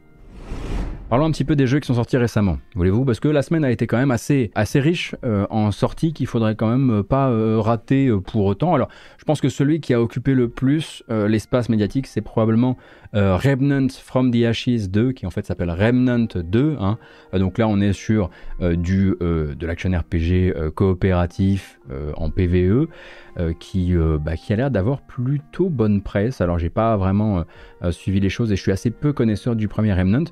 [1.10, 3.04] Parlons un petit peu des jeux qui sont sortis récemment, voulez-vous?
[3.04, 6.54] Parce que la semaine a été quand même assez, riche euh, en sorties qu'il faudrait
[6.56, 8.74] quand même euh, pas euh, rater pour autant.
[8.74, 8.88] Alors,
[9.18, 12.78] je pense que celui qui a occupé le plus l'espace médiatique, c'est probablement
[13.14, 16.76] Remnant from the Ashes 2, qui en fait s'appelle Remnant 2.
[16.80, 16.98] Hein.
[17.32, 21.78] donc là, on est sur du, de l'action RPG coopératif
[22.16, 22.88] en PVE.
[23.58, 26.40] qui, bah, qui a l'air d'avoir plutôt bonne presse.
[26.40, 27.44] Alors j'ai pas vraiment
[27.90, 30.24] suivi les choses et je suis assez peu connaisseur du premier Remnant,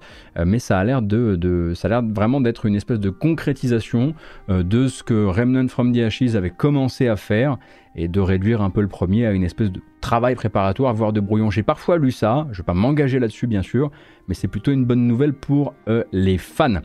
[0.44, 4.14] mais ça a l'air de, ça a l'air vraiment d'être une espèce de concrétisation
[4.48, 7.58] euh, de ce que Remnant from the Ashes avait commencé à faire
[7.96, 11.20] et de réduire un peu le premier à une espèce de travail préparatoire, voire de
[11.20, 11.50] brouillon.
[11.50, 13.90] J'ai parfois lu ça, je vais pas m'engager là-dessus bien sûr,
[14.28, 16.80] mais c'est plutôt une bonne nouvelle pour euh, les fans.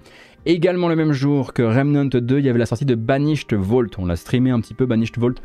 [0.45, 3.89] Également le même jour que Remnant 2, il y avait la sortie de Banished Vault.
[3.97, 5.35] On l'a streamé un petit peu, Banished Vault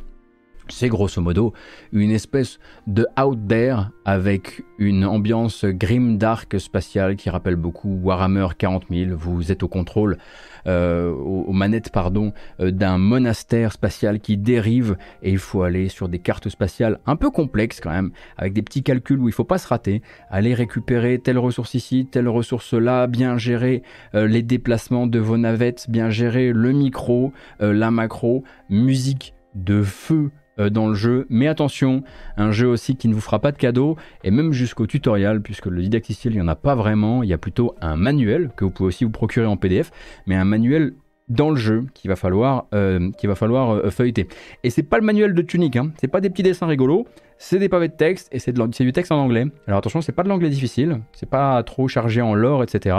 [0.73, 1.53] c'est grosso modo
[1.93, 8.49] une espèce de out there avec une ambiance grim dark spatiale qui rappelle beaucoup Warhammer
[8.57, 9.17] 40 000.
[9.17, 10.19] Vous êtes au contrôle,
[10.67, 16.09] euh, aux, manettes pardon, euh, d'un monastère spatial qui dérive et il faut aller sur
[16.09, 19.45] des cartes spatiales un peu complexes quand même, avec des petits calculs où il faut
[19.45, 23.83] pas se rater, aller récupérer telle ressource ici, telle ressource là, bien gérer
[24.15, 30.31] euh, les déplacements de vos navettes, bien gérer le micro, la macro, musique de feu
[30.59, 31.27] dans le jeu.
[31.31, 32.03] Mais attention,
[32.37, 35.67] un jeu aussi qui ne vous fera pas de cadeau, et même jusqu'au tutoriel, puisque
[35.67, 37.23] le didacticiel, il n'y en a pas vraiment.
[37.23, 39.91] Il y a plutôt un manuel que vous pouvez aussi vous procurer en PDF,
[40.27, 40.95] mais un manuel
[41.29, 44.29] dans le jeu qu'il va falloir, euh, va falloir euh, feuilleter.
[44.65, 45.93] Et c'est pas le manuel de Tunic, hein.
[46.01, 47.07] c'est pas des petits dessins rigolos,
[47.39, 49.47] c'est des pavés de texte et c'est du texte en anglais.
[49.67, 52.97] Alors attention, c'est pas de l'anglais difficile, c'est pas trop chargé en lore, etc.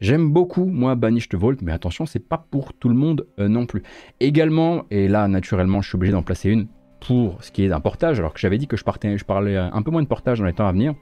[0.00, 3.82] J'aime beaucoup, moi, Banished Vault, mais attention, c'est pas pour tout le monde non plus.
[4.20, 6.68] Également, et là, naturellement, je suis obligé d'en placer une,
[7.00, 9.56] pour ce qui est d'un portage, alors que j'avais dit que je, partais, je parlais
[9.56, 10.94] un peu moins de portage dans les temps à venir,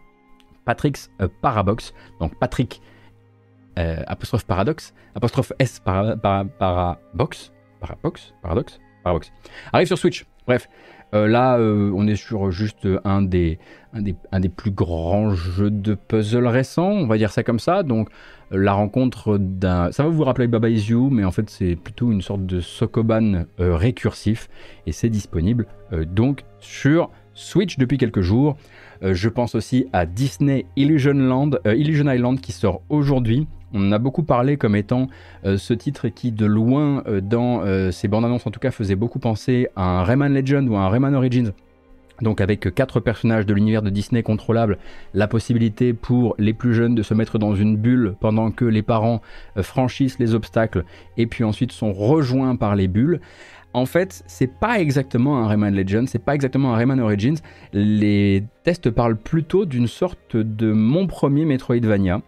[0.65, 2.83] Patrick's euh, Parabox, donc Patrick
[3.79, 9.33] euh, apostrophe paradoxe, apostrophe S para, parabox, parabox, paradoxe, parabox,
[9.73, 10.27] arrive sur Switch.
[10.47, 13.59] Bref, euh, là, on est sur juste un des,
[13.93, 17.59] un des, un, des, plus grands jeux de puzzle récents, on va dire ça comme
[17.59, 17.83] ça.
[17.83, 18.11] Donc,
[18.51, 19.93] la rencontre d'un.
[19.93, 22.61] Ça va vous rappeler Baba Is You, mais en fait, c'est plutôt une sorte de
[22.61, 24.49] Sokoban euh, récursif.
[24.87, 28.57] Et c'est disponible euh, donc sur Switch depuis quelques jours.
[29.03, 33.47] Euh, je pense aussi à Disney Illusion, Land, Illusion Island qui sort aujourd'hui.
[33.73, 35.09] On a beaucoup parlé comme étant
[35.45, 37.63] ce titre qui, de loin, dans
[37.93, 40.81] ses bandes annonces en tout cas, faisait beaucoup penser à un Rayman Legend ou à
[40.81, 41.53] un Rayman Origins
[42.23, 44.79] donc avec quatre personnages de l'univers de Disney contrôlables,
[45.15, 48.83] la possibilité pour les plus jeunes de se mettre dans une bulle pendant que les
[48.83, 49.21] parents
[49.57, 50.85] euh, franchissent les obstacles
[51.17, 53.21] et puis ensuite sont rejoints par les bulles.
[53.75, 57.37] En fait, c'est pas exactement un Rayman Legends, c'est pas exactement un Rayman Origins.
[57.73, 62.23] Les tests parlent plutôt d'une sorte de mon premier Metroidvania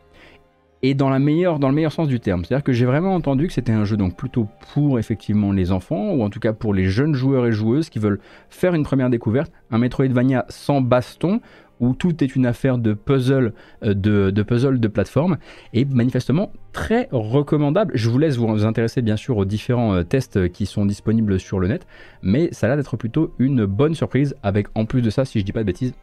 [0.82, 2.44] et dans, dans le meilleur sens du terme.
[2.44, 6.12] C'est-à-dire que j'ai vraiment entendu que c'était un jeu donc plutôt pour effectivement les enfants,
[6.12, 9.10] ou en tout cas pour les jeunes joueurs et joueuses qui veulent faire une première
[9.10, 11.40] découverte, un Metroidvania sans baston,
[11.80, 13.54] où tout est une affaire de puzzle
[13.84, 15.38] euh, de, de puzzle de plateforme,
[15.72, 17.92] et manifestement très recommandable.
[17.94, 21.58] Je vous laisse vous intéresser bien sûr aux différents euh, tests qui sont disponibles sur
[21.58, 21.86] le net,
[22.22, 25.40] mais ça a l'air d'être plutôt une bonne surprise, avec en plus de ça, si
[25.40, 25.94] je dis pas de bêtises,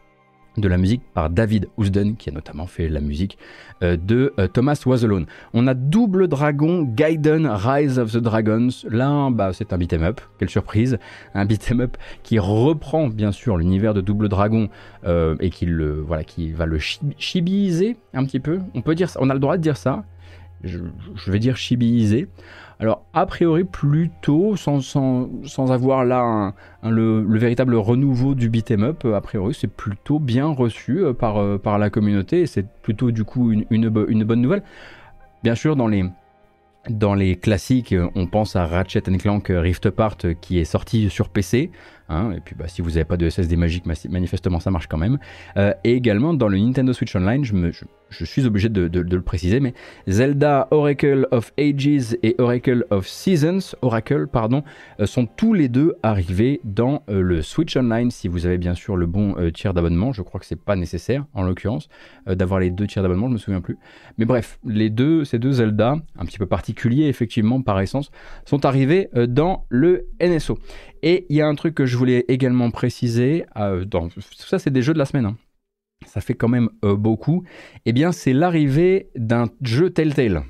[0.60, 3.38] de la musique par David Housden, qui a notamment fait la musique
[3.82, 5.26] euh, de euh, Thomas Was Alone.
[5.54, 8.70] On a Double Dragon Gaiden Rise of the Dragons.
[8.90, 10.20] Là, bah, c'est un beat'em up.
[10.38, 10.98] Quelle surprise.
[11.34, 14.68] Un beat'em up qui reprend bien sûr l'univers de Double Dragon
[15.04, 18.60] euh, et qui, le, voilà, qui va le chibiiser un petit peu.
[18.74, 19.20] On peut dire ça.
[19.22, 20.04] On a le droit de dire ça.
[20.64, 20.78] Je,
[21.14, 22.28] je vais dire chibiiser.
[22.80, 26.54] Alors, a priori, plutôt, sans, sans, avoir là
[26.84, 31.58] le, véritable renouveau du beat'em up, a priori, c'est plutôt bien reçu euh, par, euh,
[31.58, 34.62] par la communauté et c'est plutôt du coup une, une, bonne nouvelle.
[35.42, 36.04] Bien sûr, dans les,
[36.88, 41.70] dans les classiques, on pense à Ratchet Clank Rift Apart qui est sorti sur PC.
[42.08, 44.96] Hein, et puis bah, si vous n'avez pas de SSD magique, manifestement ça marche quand
[44.96, 45.18] même.
[45.56, 47.72] Euh, et également dans le Nintendo Switch Online, je me,
[48.10, 49.74] suis obligé de, le préciser, mais
[50.06, 54.62] Zelda Oracle of Ages et Oracle of Seasons, Oracle, pardon,
[55.00, 58.74] euh, sont tous les deux arrivés dans euh, le Switch Online si vous avez bien
[58.74, 60.12] sûr le bon euh, tiers d'abonnement.
[60.12, 61.88] Je crois que c'est pas nécessaire en l'occurrence
[62.26, 63.78] d'avoir les deux tiers d'abonnement, je me souviens plus.
[64.18, 68.10] Mais bref, les deux, ces deux Zelda, un petit peu particuliers effectivement par essence,
[68.44, 70.58] sont arrivés dans le NSO.
[71.02, 73.44] Et il y a un truc que je voulais également préciser,
[74.36, 75.26] ça c'est des jeux de la semaine.
[75.26, 75.36] Hein
[76.06, 77.44] ça fait quand même euh, beaucoup,
[77.86, 80.44] eh bien c'est l'arrivée d'un jeu Telltale.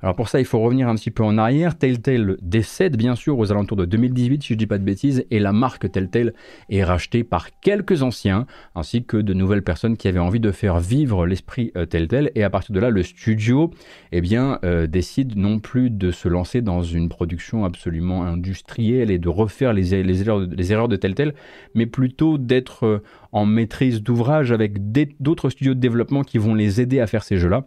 [0.00, 1.76] Alors pour ça, il faut revenir un petit peu en arrière.
[1.76, 5.24] Telltale décède bien sûr aux alentours de 2018, si je ne dis pas de bêtises,
[5.30, 6.34] et la marque Telltale
[6.70, 8.46] est rachetée par quelques anciens,
[8.76, 12.30] ainsi que de nouvelles personnes qui avaient envie de faire vivre l'esprit euh, Telltale.
[12.36, 13.72] Et à partir de là, le studio,
[14.12, 19.18] eh bien, euh, décide non plus de se lancer dans une production absolument industrielle et
[19.18, 21.34] de refaire les, erreurs, les erreurs de Telltale,
[21.74, 26.80] mais plutôt d'être euh, en maîtrise d'ouvrage avec d'autres studios de développement qui vont les
[26.80, 27.66] aider à faire ces jeux-là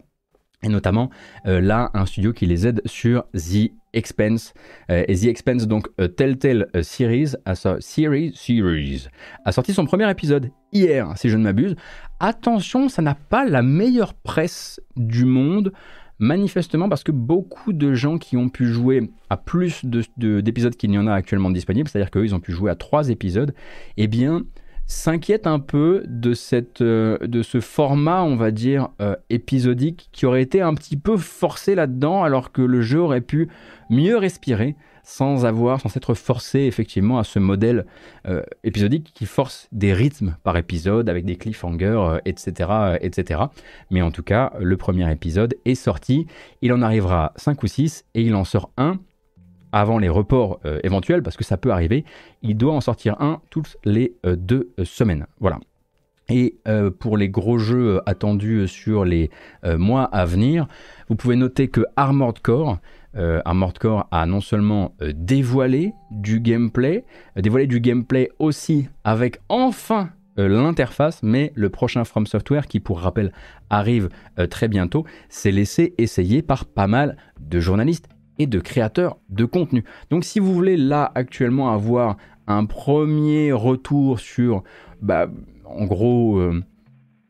[0.62, 1.10] et notamment
[1.46, 4.54] euh, là un studio qui les aide sur The Expense.
[4.90, 11.28] Euh, et The Expense donc euh, Telltale Series a, sorti son premier épisode hier si
[11.28, 11.76] je ne m'abuse.
[12.20, 15.72] Attention ça n'a pas la meilleure presse du monde
[16.18, 20.98] manifestement parce que beaucoup de gens qui ont pu jouer à plus d'épisodes qu'il n'y
[20.98, 23.52] en a actuellement disponibles c'est à dire qu'eux ils ont pu jouer à trois épisodes
[23.96, 24.44] eh bien
[24.92, 30.60] s'inquiète un peu euh, de ce format, on va dire, euh, épisodique qui aurait été
[30.60, 33.48] un petit peu forcé là-dedans, alors que le jeu aurait pu
[33.90, 37.86] mieux respirer sans avoir, sans s'être forcé effectivement à ce modèle
[38.28, 42.70] euh, épisodique qui force des rythmes par épisode avec des cliffhangers, etc.,
[43.00, 43.40] etc.
[43.90, 46.26] Mais en tout cas, le premier épisode est sorti.
[46.60, 49.00] Il en arrivera 5 ou 6 et il en sort un
[49.72, 52.04] avant les reports euh, éventuels, parce que ça peut arriver,
[52.42, 55.26] il doit en sortir un toutes les euh, deux semaines.
[55.40, 55.58] Voilà.
[56.28, 59.30] Et euh, pour les gros jeux attendus sur les
[59.76, 60.66] mois à venir,
[61.08, 62.78] vous pouvez noter que Armored Core,
[63.14, 67.04] Armored Core a non seulement dévoilé du gameplay,
[67.36, 73.32] dévoilé du gameplay aussi avec enfin l'interface, mais le prochain From Software, qui pour rappel
[73.68, 74.08] arrive
[74.48, 78.08] très bientôt, s'est laissé essayer par pas mal de journalistes
[78.46, 79.84] de créateurs de contenu.
[80.10, 82.16] Donc si vous voulez là actuellement avoir
[82.46, 84.62] un premier retour sur,
[85.00, 85.28] bah,
[85.64, 86.62] en gros, euh,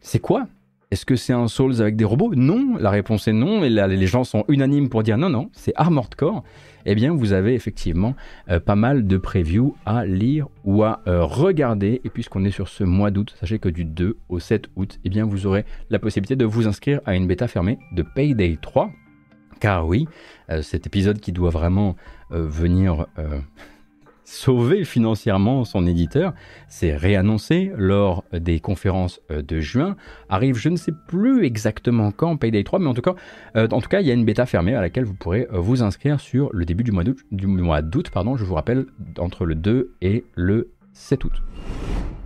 [0.01, 0.47] c'est quoi?
[0.91, 2.35] Est-ce que c'est un Souls avec des robots?
[2.35, 5.49] Non, la réponse est non, et là, les gens sont unanimes pour dire non, non,
[5.53, 6.45] c'est Armored Core.
[6.85, 8.15] Eh bien, vous avez effectivement
[8.51, 12.03] euh, pas mal de previews à lire ou à euh, regarder.
[12.05, 15.09] Et puisqu'on est sur ce mois d'août, sachez que du 2 au 7 août, eh
[15.09, 18.91] bien, vous aurez la possibilité de vous inscrire à une bêta fermée de Payday 3
[19.63, 20.09] car oui,
[20.51, 21.95] euh, cet épisode qui doit vraiment
[22.33, 23.39] euh, venir euh,
[24.25, 26.35] sauver financièrement son éditeur,
[26.67, 29.95] c'est réannoncé lors des conférences de juin,
[30.29, 33.15] arrive je ne sais plus exactement quand Payday 3, mais en tout cas,
[33.55, 36.51] en cas il y a une bêta fermée à laquelle vous pourrez vous inscrire sur
[36.53, 38.87] le début du mois d'août, du mois d'août pardon, je vous rappelle,
[39.19, 41.43] entre le 2 et le 7 août.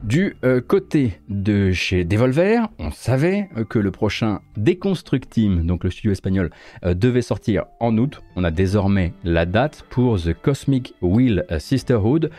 [0.07, 5.91] Du euh, côté de chez Devolver, on savait euh, que le prochain Deconstruct donc le
[5.91, 6.51] studio espagnol,
[6.85, 8.23] euh, devait sortir en août.
[8.37, 12.31] On a désormais la date pour The Cosmic Wheel Sisterhood.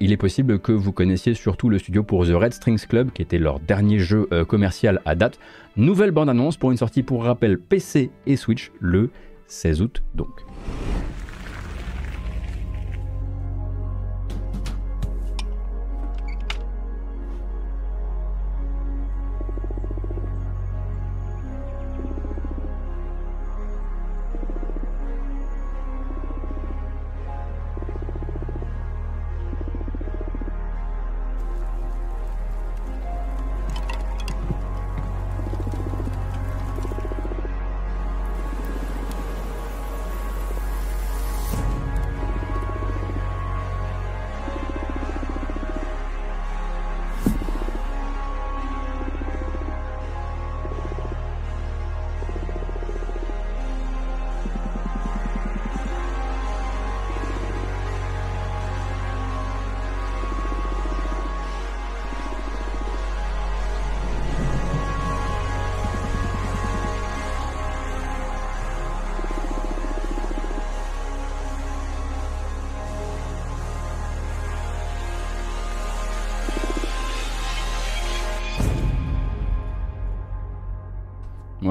[0.00, 3.22] il est possible que vous connaissiez surtout le studio pour The Red Strings Club, qui
[3.22, 5.38] était leur dernier jeu commercial à date.
[5.76, 9.10] Nouvelle bande-annonce pour une sortie pour rappel PC et Switch le
[9.46, 10.44] 16 août donc.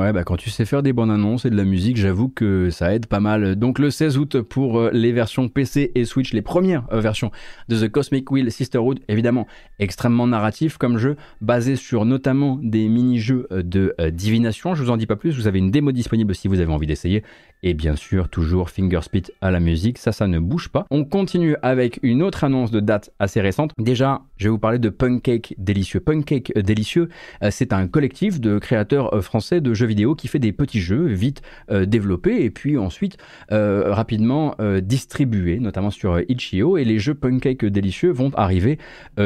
[0.04, 2.70] Ouais, bah quand tu sais faire des bonnes annonces et de la musique, j'avoue que
[2.72, 3.56] ça aide pas mal.
[3.56, 7.32] Donc le 16 août pour euh, les versions PC et Switch, les premières euh, versions
[7.70, 9.48] de The Cosmic Wheel Sisterhood, évidemment
[9.80, 14.76] extrêmement narratif comme jeu, basé sur notamment des mini-jeux euh, de divination.
[14.76, 16.88] Je vous en dis pas plus, vous avez une démo disponible si vous avez envie
[16.88, 17.24] d'essayer.
[17.66, 20.86] Et bien sûr, toujours Fingerspit à la musique, ça, ça ne bouge pas.
[20.92, 23.72] On continue avec une autre annonce de date assez récente.
[23.78, 26.02] Déjà, je vais vous parler de Punkcake Délicieux.
[26.02, 27.08] Punkcake Délicieux,
[27.52, 31.42] c'est un collectif de créateurs français de jeux vidéo qui fait des petits jeux vite
[31.72, 33.18] euh, développés et puis ensuite
[33.52, 36.78] euh, rapidement euh, distribués, notamment sur Itch.io.
[36.78, 38.78] Et les jeux Pancake délicieux vont arriver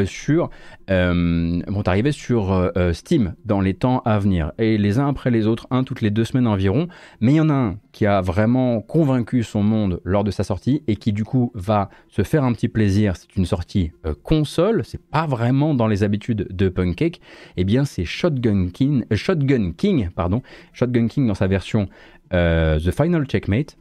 [0.05, 0.49] sur
[0.89, 4.51] vont arriver sur Steam dans les temps à venir.
[4.57, 6.87] Et les uns après les autres, un toutes les deux semaines environ.
[7.19, 10.43] Mais il y en a un qui a vraiment convaincu son monde lors de sa
[10.43, 13.15] sortie et qui du coup va se faire un petit plaisir.
[13.15, 13.91] C'est une sortie
[14.23, 17.17] console, c'est pas vraiment dans les habitudes de Pancake.
[17.57, 20.41] Et eh bien c'est Shotgun King, Shotgun King pardon,
[20.73, 21.87] Shotgun King dans sa version
[22.33, 23.77] euh, The Final Checkmate,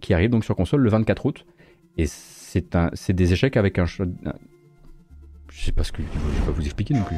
[0.00, 1.46] qui arrive donc sur console le 24 août.
[1.96, 4.06] Et c'est des échecs avec un shot.
[5.50, 7.16] Je sais pas ce que je vais pas vous expliquer non plus.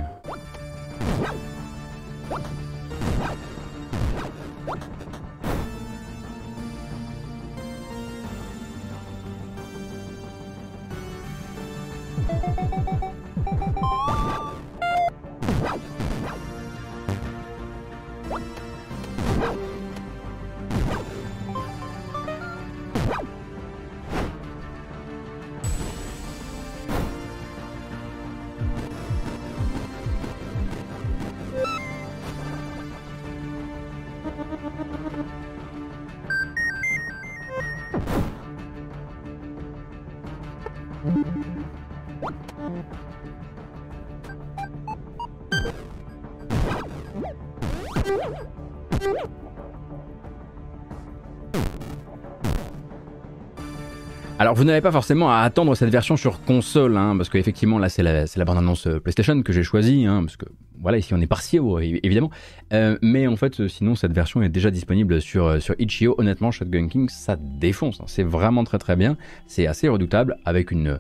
[54.59, 58.03] Vous n'avez pas forcément à attendre cette version sur console, hein, parce qu'effectivement là c'est
[58.03, 60.47] la, la bande-annonce euh, PlayStation que j'ai choisie, hein, parce que
[60.81, 62.33] voilà ici on est partiel évidemment,
[62.73, 66.51] euh, mais en fait euh, sinon cette version est déjà disponible sur, sur Itch.io, honnêtement
[66.51, 68.07] Shotgun King ça défonce, hein.
[68.09, 70.99] c'est vraiment très très bien, c'est assez redoutable avec une,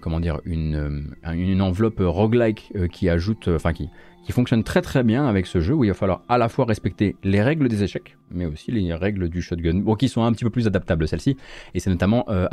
[0.00, 3.88] comment dire, une, une enveloppe roguelike qui ajoute, enfin qui
[4.24, 6.64] qui fonctionne très très bien avec ce jeu où il va falloir à la fois
[6.64, 10.32] respecter les règles des échecs, mais aussi les règles du shotgun, bon, qui sont un
[10.32, 11.36] petit peu plus adaptables celles-ci.
[11.74, 12.46] Et c'est notamment, euh,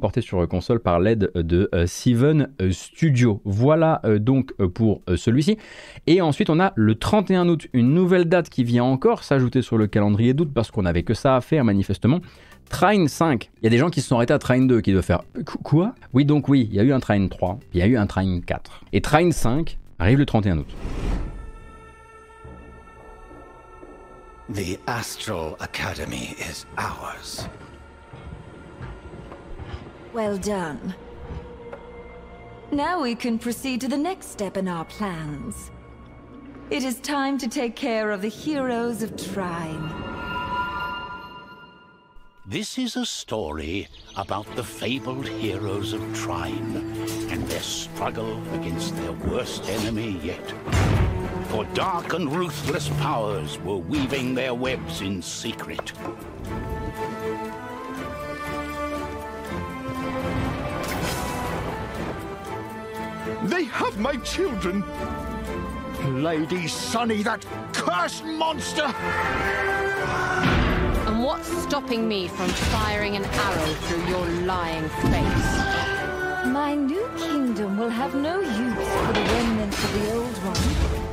[0.00, 3.40] porté sur console par l'aide de euh, Seven Studio.
[3.44, 5.58] Voilà euh, donc euh, pour celui-ci.
[6.06, 9.78] Et ensuite, on a le 31 août, une nouvelle date qui vient encore s'ajouter sur
[9.78, 12.20] le calendrier d'août parce qu'on n'avait que ça à faire manifestement.
[12.70, 13.50] Train 5.
[13.60, 15.22] Il y a des gens qui se sont arrêtés à Train 2 qui doivent faire
[15.62, 15.94] quoi?
[16.12, 18.06] Oui, donc oui, il y a eu un Train 3, il y a eu un
[18.06, 18.84] Train 4.
[18.92, 20.66] Et Train 5, arrive le 31 août.
[24.48, 27.48] The Astral Academy is ours.
[30.12, 30.94] Well done.
[32.70, 35.70] Now we can proceed to the next step in our plans.
[36.70, 40.23] It is time to take care of the heroes of Trine.
[42.46, 43.88] This is a story
[44.18, 46.76] about the fabled heroes of Trine
[47.30, 50.52] and their struggle against their worst enemy yet.
[51.48, 55.94] For dark and ruthless powers were weaving their webs in secret.
[63.44, 64.84] They have my children!
[66.22, 67.42] Lady Sunny, that
[67.72, 68.92] cursed monster!
[71.24, 76.52] What's stopping me from firing an arrow through your lying face?
[76.52, 81.03] My new kingdom will have no use for the remnants of the old one.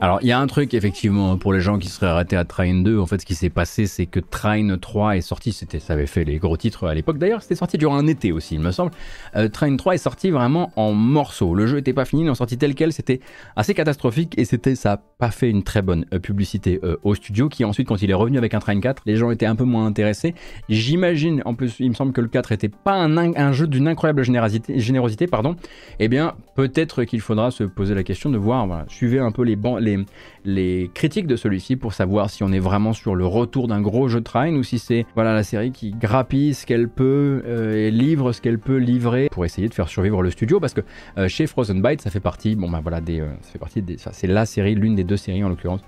[0.00, 2.82] Alors, il y a un truc, effectivement, pour les gens qui seraient arrêtés à Train
[2.82, 5.94] 2, en fait, ce qui s'est passé, c'est que Train 3 est sorti, c'était, ça
[5.94, 7.18] avait fait les gros titres à l'époque.
[7.18, 8.92] D'ailleurs, c'était sorti durant un été aussi, il me semble.
[9.36, 11.54] Euh, Train 3 est sorti vraiment en morceaux.
[11.54, 13.20] Le jeu n'était pas fini, il est sorti tel quel, c'était
[13.56, 17.14] assez catastrophique et c'était, ça n'a pas fait une très bonne euh, publicité euh, au
[17.14, 19.56] studio qui ensuite, quand il est revenu avec un Train 4, les gens étaient un
[19.56, 20.34] peu moins intéressés.
[20.68, 24.22] J'imagine, en plus, il me semble que le 4 était pas un, jeu d'une incroyable
[24.22, 25.56] générosité, générosité, pardon.
[25.98, 29.56] Eh bien, peut-être qu'il faudra se poser la question de voir, suivez un peu les,
[29.56, 29.79] bancs,
[30.44, 34.08] les critiques de celui-ci pour savoir si on est vraiment sur le retour d'un gros
[34.08, 37.86] jeu de train ou si c'est voilà la série qui grappille ce qu'elle peut euh,
[37.86, 40.82] et livre ce qu'elle peut livrer pour essayer de faire survivre le studio parce que
[41.18, 44.26] euh, chez Frozen Byte ça fait partie bon bah voilà euh, ça fait partie c'est
[44.26, 45.80] la série l'une des deux séries en l'occurrence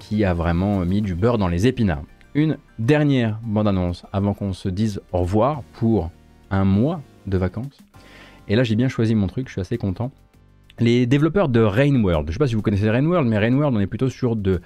[0.00, 2.02] qui a vraiment mis du beurre dans les épinards.
[2.34, 6.10] Une dernière bande annonce avant qu'on se dise au revoir pour
[6.50, 7.78] un mois de vacances.
[8.48, 10.10] Et là j'ai bien choisi mon truc, je suis assez content.
[10.78, 12.26] Les développeurs de Rain World.
[12.26, 14.08] Je ne sais pas si vous connaissez Rain World, mais Rain World, on est plutôt
[14.08, 14.60] sur de,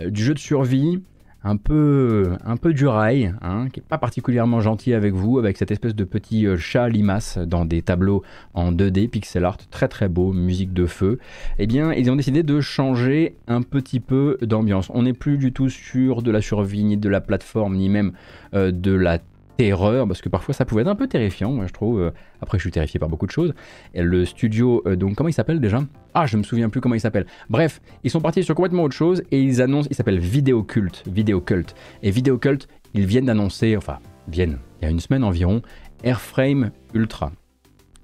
[0.00, 1.00] euh, du jeu de survie
[1.44, 5.56] un peu, un peu du rail, hein, qui n'est pas particulièrement gentil avec vous, avec
[5.56, 8.22] cette espèce de petit euh, chat limace dans des tableaux
[8.54, 11.18] en 2D, pixel art, très très beau, musique de feu.
[11.58, 14.88] Eh bien, ils ont décidé de changer un petit peu d'ambiance.
[14.94, 18.12] On n'est plus du tout sur de la survie, ni de la plateforme, ni même
[18.54, 19.18] euh, de la
[19.56, 22.00] terreur, parce que parfois ça pouvait être un peu terrifiant, je trouve.
[22.00, 22.10] Euh,
[22.40, 23.54] après, je suis terrifié par beaucoup de choses.
[23.94, 25.82] Et le studio, euh, donc comment il s'appelle déjà?
[26.14, 27.26] Ah, je me souviens plus comment il s'appelle.
[27.48, 31.04] Bref, ils sont partis sur complètement autre chose et ils annoncent, il s'appelle Vidéo Cult,
[31.06, 31.74] Vidéo Cult.
[32.02, 33.98] Et Vidéo Cult, ils viennent d'annoncer, enfin,
[34.28, 35.62] viennent, il y a une semaine environ,
[36.04, 37.32] Airframe Ultra.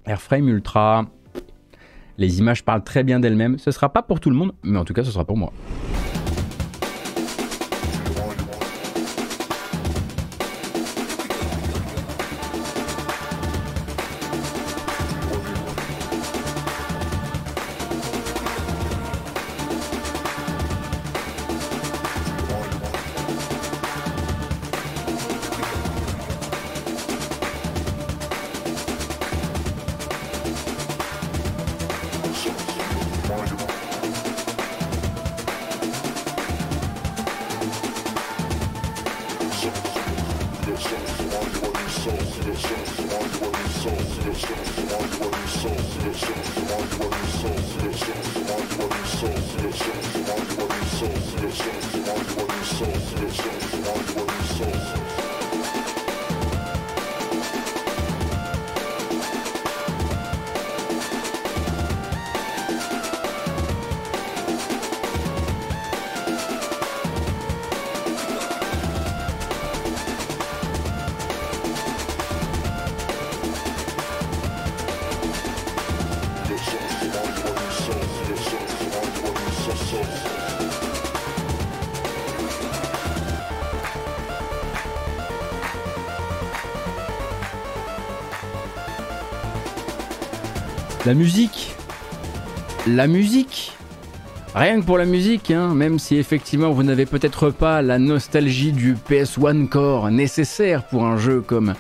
[0.06, 1.06] Airframe Ultra,
[2.16, 3.58] les images parlent très bien d'elles-mêmes.
[3.58, 5.52] Ce sera pas pour tout le monde, mais en tout cas, ce sera pour moi.
[91.09, 91.74] La musique.
[92.86, 93.72] La musique.
[94.55, 98.72] Rien que pour la musique, hein, même si effectivement vous n'avez peut-être pas la nostalgie
[98.72, 101.72] du PS1 Core nécessaire pour un jeu comme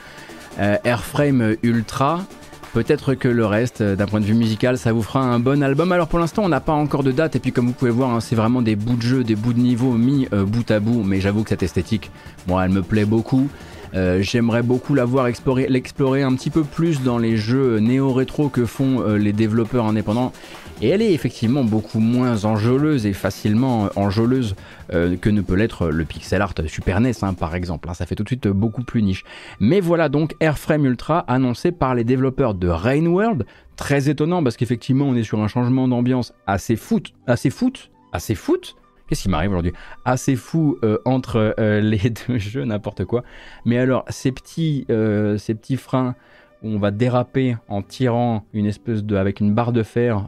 [0.58, 2.24] euh, Airframe Ultra,
[2.72, 5.62] peut-être que le reste, euh, d'un point de vue musical, ça vous fera un bon
[5.62, 5.92] album.
[5.92, 8.14] Alors pour l'instant, on n'a pas encore de date, et puis comme vous pouvez voir,
[8.14, 10.80] hein, c'est vraiment des bouts de jeu, des bouts de niveau mis euh, bout à
[10.80, 12.10] bout, mais j'avoue que cette esthétique,
[12.46, 13.46] moi, elle me plaît beaucoup.
[13.94, 18.66] Euh, j'aimerais beaucoup l'avoir exploré, l'explorer un petit peu plus dans les jeux néo-rétro que
[18.66, 20.32] font euh, les développeurs indépendants.
[20.80, 24.54] Et elle est effectivement beaucoup moins enjôleuse et facilement euh, enjôleuse
[24.90, 27.90] que ne peut l'être le pixel art Super NES hein, par exemple.
[27.90, 27.94] Hein.
[27.94, 29.22] ça fait tout de suite beaucoup plus niche.
[29.60, 33.44] Mais voilà donc Airframe Ultra annoncé par les développeurs de Rain World.
[33.76, 38.34] Très étonnant parce qu'effectivement on est sur un changement d'ambiance assez foot, assez foot, assez
[38.34, 38.76] foot
[39.08, 39.72] Qu'est-ce qui m'arrive aujourd'hui?
[40.04, 43.24] Assez fou euh, entre euh, les deux jeux, n'importe quoi.
[43.64, 46.14] Mais alors, ces petits, euh, ces petits freins
[46.62, 50.24] où on va déraper en tirant une espèce de avec une barre de fer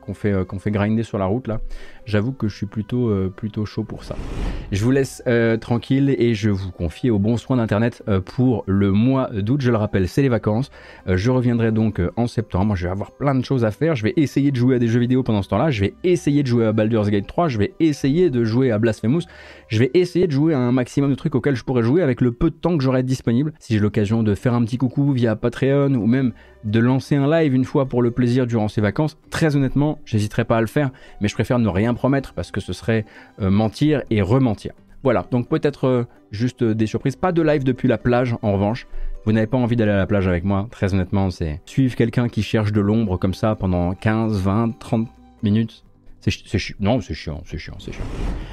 [0.00, 1.60] qu'on fait qu'on fait grinder sur la route là
[2.08, 4.16] j'avoue que je suis plutôt, euh, plutôt chaud pour ça.
[4.72, 8.64] Je vous laisse euh, tranquille et je vous confie au bon soin d'Internet euh, pour
[8.66, 9.60] le mois d'août.
[9.60, 10.70] Je le rappelle, c'est les vacances.
[11.06, 12.74] je reviendrai donc en septembre.
[12.74, 13.94] Je vais avoir plein de choses à faire.
[13.94, 15.70] Je vais essayer de jouer à des jeux vidéo pendant ce temps-là.
[15.70, 17.48] Je vais essayer de jouer à Baldur's Gate 3.
[17.48, 19.22] Je vais essayer de jouer à Blasphemous.
[19.68, 22.22] Je vais essayer de jouer à un maximum de trucs auxquels je pourrais jouer avec
[22.22, 23.52] le peu de temps que j'aurai disponible.
[23.58, 26.32] Si j'ai l'occasion de faire un petit coucou via Patreon ou même
[26.64, 30.44] de lancer un live une fois pour le plaisir durant ces vacances, très honnêtement, j'hésiterai
[30.44, 30.90] pas à le faire,
[31.20, 33.04] mais je préfère ne rien promettre parce que ce serait
[33.40, 34.72] euh, mentir et rementir.
[35.04, 38.86] Voilà, donc peut-être euh, juste des surprises, pas de live depuis la plage en revanche.
[39.24, 42.28] Vous n'avez pas envie d'aller à la plage avec moi, très honnêtement, c'est suivre quelqu'un
[42.28, 45.08] qui cherche de l'ombre comme ça pendant 15, 20, 30
[45.42, 45.84] minutes,
[46.80, 48.04] Non, c'est chiant, c'est chiant, c'est chiant.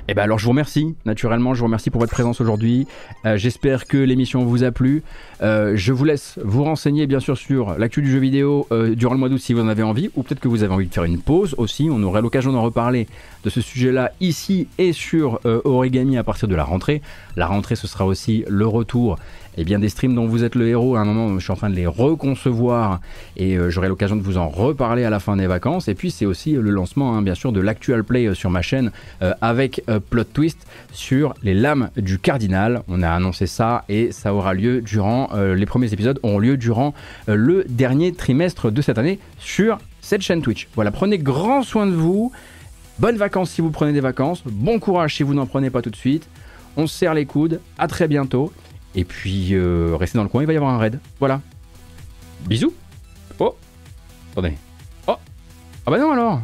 [0.07, 2.87] Et eh ben alors je vous remercie, naturellement, je vous remercie pour votre présence aujourd'hui.
[3.25, 5.03] Euh, j'espère que l'émission vous a plu.
[5.41, 9.13] Euh, je vous laisse vous renseigner bien sûr sur l'actu du jeu vidéo euh, durant
[9.13, 10.93] le mois d'août si vous en avez envie, ou peut-être que vous avez envie de
[10.93, 11.89] faire une pause aussi.
[11.91, 13.07] On aurait l'occasion d'en reparler
[13.43, 17.01] de ce sujet-là ici et sur Origami à partir de la rentrée.
[17.35, 19.17] La rentrée, ce sera aussi le retour
[19.57, 20.95] et bien des streams dont vous êtes le héros.
[20.95, 22.99] À un moment, je suis en train de les reconcevoir
[23.37, 25.87] et euh, j'aurai l'occasion de vous en reparler à la fin des vacances.
[25.87, 28.61] Et puis c'est aussi le lancement, hein, bien sûr, de l'actual play euh, sur ma
[28.61, 28.91] chaîne
[29.21, 32.83] euh, avec plot twist sur les lames du cardinal.
[32.87, 36.93] On a annoncé ça et ça aura lieu durant les premiers épisodes auront lieu durant
[37.27, 40.67] le dernier trimestre de cette année sur cette chaîne Twitch.
[40.75, 42.31] Voilà, prenez grand soin de vous.
[42.99, 44.43] Bonnes vacances si vous prenez des vacances.
[44.45, 46.27] Bon courage si vous n'en prenez pas tout de suite.
[46.77, 47.59] On se serre les coudes.
[47.77, 48.51] À très bientôt.
[48.95, 50.99] Et puis, euh, restez dans le coin, il va y avoir un raid.
[51.19, 51.41] Voilà.
[52.47, 52.73] Bisous.
[53.39, 53.55] Oh.
[54.31, 54.53] Attendez.
[55.07, 55.15] Oh.
[55.85, 56.41] Ah bah non alors